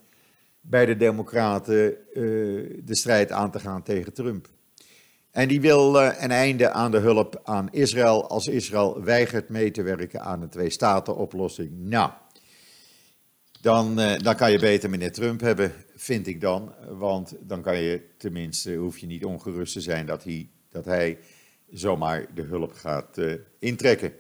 bij 0.61 0.87
de 0.87 0.97
Democraten 0.97 1.85
uh, 1.89 1.95
de 2.85 2.95
strijd 2.95 3.33
aan 3.33 3.51
te 3.51 3.59
gaan 3.59 3.83
tegen 3.83 4.13
Trump. 4.13 4.49
En 5.31 5.49
die 5.49 5.61
wil 5.61 5.97
uh, 5.97 6.11
een 6.19 6.31
einde 6.31 6.71
aan 6.71 6.91
de 6.91 6.99
hulp 6.99 7.41
aan 7.45 7.69
Israël 7.71 8.29
als 8.29 8.49
Israël 8.49 9.03
weigert 9.03 9.49
mee 9.49 9.71
te 9.71 9.83
werken 9.83 10.21
aan 10.21 10.43
een 10.43 10.49
twee-staten-oplossing. 10.49 11.71
Nou, 11.73 12.11
dan, 13.61 14.01
uh, 14.01 14.19
dan 14.19 14.37
kan 14.37 14.53
je 14.53 14.59
beter 14.59 14.91
meneer 14.91 15.13
Trump 15.13 15.41
hebben, 15.41 15.73
vind 15.95 16.27
ik 16.27 16.41
dan. 16.41 16.75
Want 16.89 17.35
dan 17.41 17.63
kan 17.63 17.79
je 17.79 18.03
tenminste, 18.17 18.75
hoef 18.75 18.99
je 18.99 19.07
niet 19.07 19.25
ongerust 19.25 19.73
te 19.73 19.81
zijn 19.81 20.07
dat 20.07 20.25
hij, 20.25 20.49
dat 20.71 20.85
hij 20.85 21.19
zomaar 21.71 22.27
de 22.35 22.43
hulp 22.43 22.73
gaat 22.73 23.19
uh, 23.19 23.35
intrekken. 23.59 24.13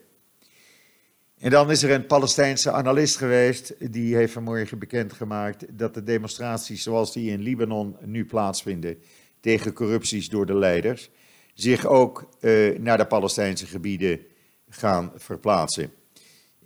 En 1.38 1.50
dan 1.50 1.70
is 1.70 1.83
er 1.83 1.90
een 1.90 2.07
Palestijnse 2.07 2.70
analist 2.70 3.16
geweest, 3.16 3.92
die 3.92 4.16
heeft 4.16 4.33
vanmorgen 4.33 4.79
bekendgemaakt 4.79 5.79
dat 5.79 5.94
de 5.94 6.03
demonstraties 6.03 6.83
zoals 6.83 7.12
die 7.12 7.31
in 7.31 7.40
Libanon 7.40 7.96
nu 8.05 8.24
plaatsvinden 8.24 8.98
tegen 9.40 9.72
corrupties 9.72 10.29
door 10.29 10.46
de 10.46 10.55
leiders, 10.55 11.11
zich 11.55 11.87
ook 11.87 12.29
uh, 12.40 12.79
naar 12.79 12.96
de 12.96 13.07
Palestijnse 13.07 13.66
gebieden 13.66 14.20
gaan 14.68 15.12
verplaatsen. 15.16 15.92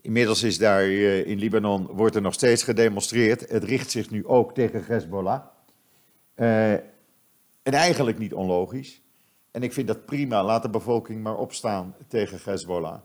Inmiddels 0.05 0.43
is 0.43 0.59
daar 0.59 0.87
uh, 0.87 1.27
in 1.27 1.38
Libanon 1.38 1.87
wordt 1.87 2.14
er 2.14 2.23
nog 2.23 2.35
steeds 2.35 2.62
gedemonstreerd. 2.62 3.51
Het 3.51 3.64
richt 3.64 3.90
zich 3.90 4.11
nu 4.11 4.27
ook 4.27 4.55
tegen 4.55 4.85
Hezbollah. 4.85 5.45
Uh, 6.37 6.73
en 6.73 6.83
eigenlijk 7.62 8.19
niet 8.19 8.35
onlogisch. 8.35 9.01
En 9.51 9.62
ik 9.62 9.73
vind 9.73 9.87
dat 9.87 10.05
prima. 10.05 10.45
Laat 10.45 10.62
de 10.62 10.71
bevolking 10.71 11.23
maar 11.23 11.37
opstaan 11.37 11.95
tegen 12.09 12.38
Hezbollah. 12.45 13.01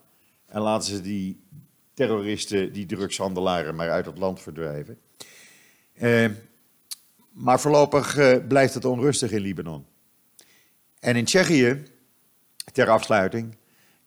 En 0.45 0.61
laten 0.61 0.89
ze 0.89 1.01
die 1.01 1.43
terroristen, 1.93 2.73
die 2.73 2.85
drugshandelaren, 2.85 3.75
maar 3.75 3.89
uit 3.89 4.05
het 4.05 4.17
land 4.17 4.41
verdrijven. 4.41 4.99
Uh, 6.01 6.29
maar 7.31 7.59
voorlopig 7.59 8.17
blijft 8.47 8.73
het 8.73 8.85
onrustig 8.85 9.31
in 9.31 9.41
Libanon. 9.41 9.85
En 10.99 11.15
in 11.15 11.25
Tsjechië, 11.25 11.83
ter 12.71 12.89
afsluiting, 12.89 13.55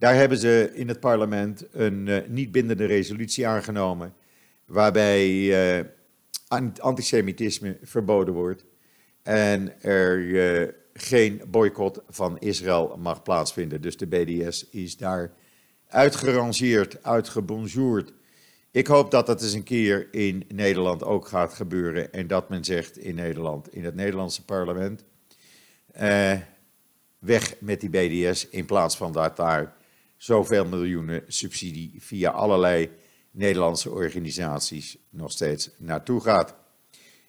daar 0.02 0.14
hebben 0.14 0.38
ze 0.38 0.70
in 0.74 0.88
het 0.88 1.00
parlement 1.00 1.64
een 1.72 2.06
uh, 2.06 2.18
niet 2.28 2.52
bindende 2.52 2.84
resolutie 2.84 3.46
aangenomen. 3.46 4.14
Waarbij 4.64 5.28
uh, 5.78 5.84
antisemitisme 6.78 7.78
verboden 7.82 8.34
wordt. 8.34 8.64
En 9.22 9.82
er 9.82 10.74
geen 10.94 11.42
boycott 11.48 12.00
van 12.08 12.38
Israël 12.38 12.96
mag 12.98 13.22
plaatsvinden. 13.22 13.80
Dus 13.80 13.96
de 13.96 14.06
BDS 14.06 14.68
is 14.70 14.96
daar 14.96 15.32
uitgerangeerd, 15.88 17.02
uitgebonjourd. 17.04 18.12
Ik 18.70 18.86
hoop 18.86 19.10
dat 19.10 19.26
dat 19.26 19.42
eens 19.42 19.52
een 19.52 19.62
keer 19.62 20.08
in 20.10 20.44
Nederland 20.48 21.04
ook 21.04 21.26
gaat 21.26 21.54
gebeuren. 21.54 22.12
En 22.12 22.26
dat 22.26 22.48
men 22.48 22.64
zegt 22.64 22.98
in 22.98 23.14
Nederland, 23.14 23.74
in 23.74 23.84
het 23.84 23.94
Nederlandse 23.94 24.44
parlement. 24.44 25.04
Weg 27.18 27.54
met 27.58 27.80
die 27.80 27.90
BDS. 27.90 28.48
In 28.48 28.66
plaats 28.66 28.96
van 28.96 29.12
dat 29.12 29.36
daar 29.36 29.80
zoveel 30.22 30.64
miljoenen 30.64 31.22
subsidie 31.26 31.94
via 31.98 32.30
allerlei 32.30 32.90
Nederlandse 33.30 33.90
organisaties 33.90 34.98
nog 35.10 35.30
steeds 35.30 35.70
naartoe 35.76 36.20
gaat. 36.20 36.54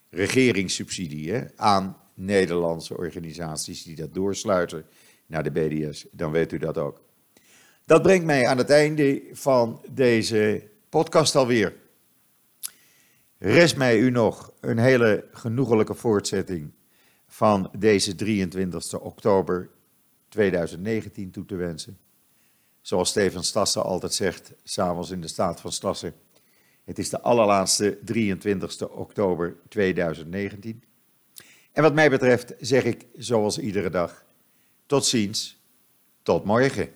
Regeringssubsidie 0.09 1.43
aan 1.55 1.97
Nederlandse 2.13 2.97
organisaties 2.97 3.83
die 3.83 3.95
dat 3.95 4.13
doorsluiten 4.13 4.85
naar 5.25 5.43
de 5.43 5.51
BDS. 5.51 6.07
Dan 6.11 6.31
weet 6.31 6.51
u 6.51 6.57
dat 6.57 6.77
ook. 6.77 7.01
Dat 7.85 8.01
brengt 8.01 8.25
mij 8.25 8.47
aan 8.47 8.57
het 8.57 8.69
einde 8.69 9.23
van 9.31 9.85
deze 9.91 10.69
podcast 10.89 11.35
alweer. 11.35 11.75
Rest 13.37 13.77
mij 13.77 13.99
u 13.99 14.09
nog 14.09 14.53
een 14.59 14.79
hele 14.79 15.25
genoegelijke 15.31 15.93
voortzetting 15.93 16.71
van 17.27 17.71
deze 17.77 18.15
23 18.15 18.99
oktober 18.99 19.69
2019 20.29 21.31
toe 21.31 21.45
te 21.45 21.55
wensen. 21.55 21.97
Zoals 22.83 23.09
Steven 23.09 23.43
Stassen 23.43 23.83
altijd 23.83 24.13
zegt, 24.13 24.53
s'avonds 24.63 25.09
in 25.09 25.21
de 25.21 25.27
staat 25.27 25.61
van 25.61 25.71
Stassen. 25.71 26.13
Het 26.83 26.99
is 26.99 27.09
de 27.09 27.21
allerlaatste 27.21 27.99
23 28.03 28.89
oktober 28.89 29.57
2019. 29.69 30.83
En 31.71 31.83
wat 31.83 31.93
mij 31.93 32.09
betreft 32.09 32.53
zeg 32.59 32.83
ik 32.83 33.05
zoals 33.17 33.57
iedere 33.57 33.89
dag, 33.89 34.25
tot 34.85 35.05
ziens, 35.05 35.59
tot 36.23 36.43
morgen. 36.43 36.89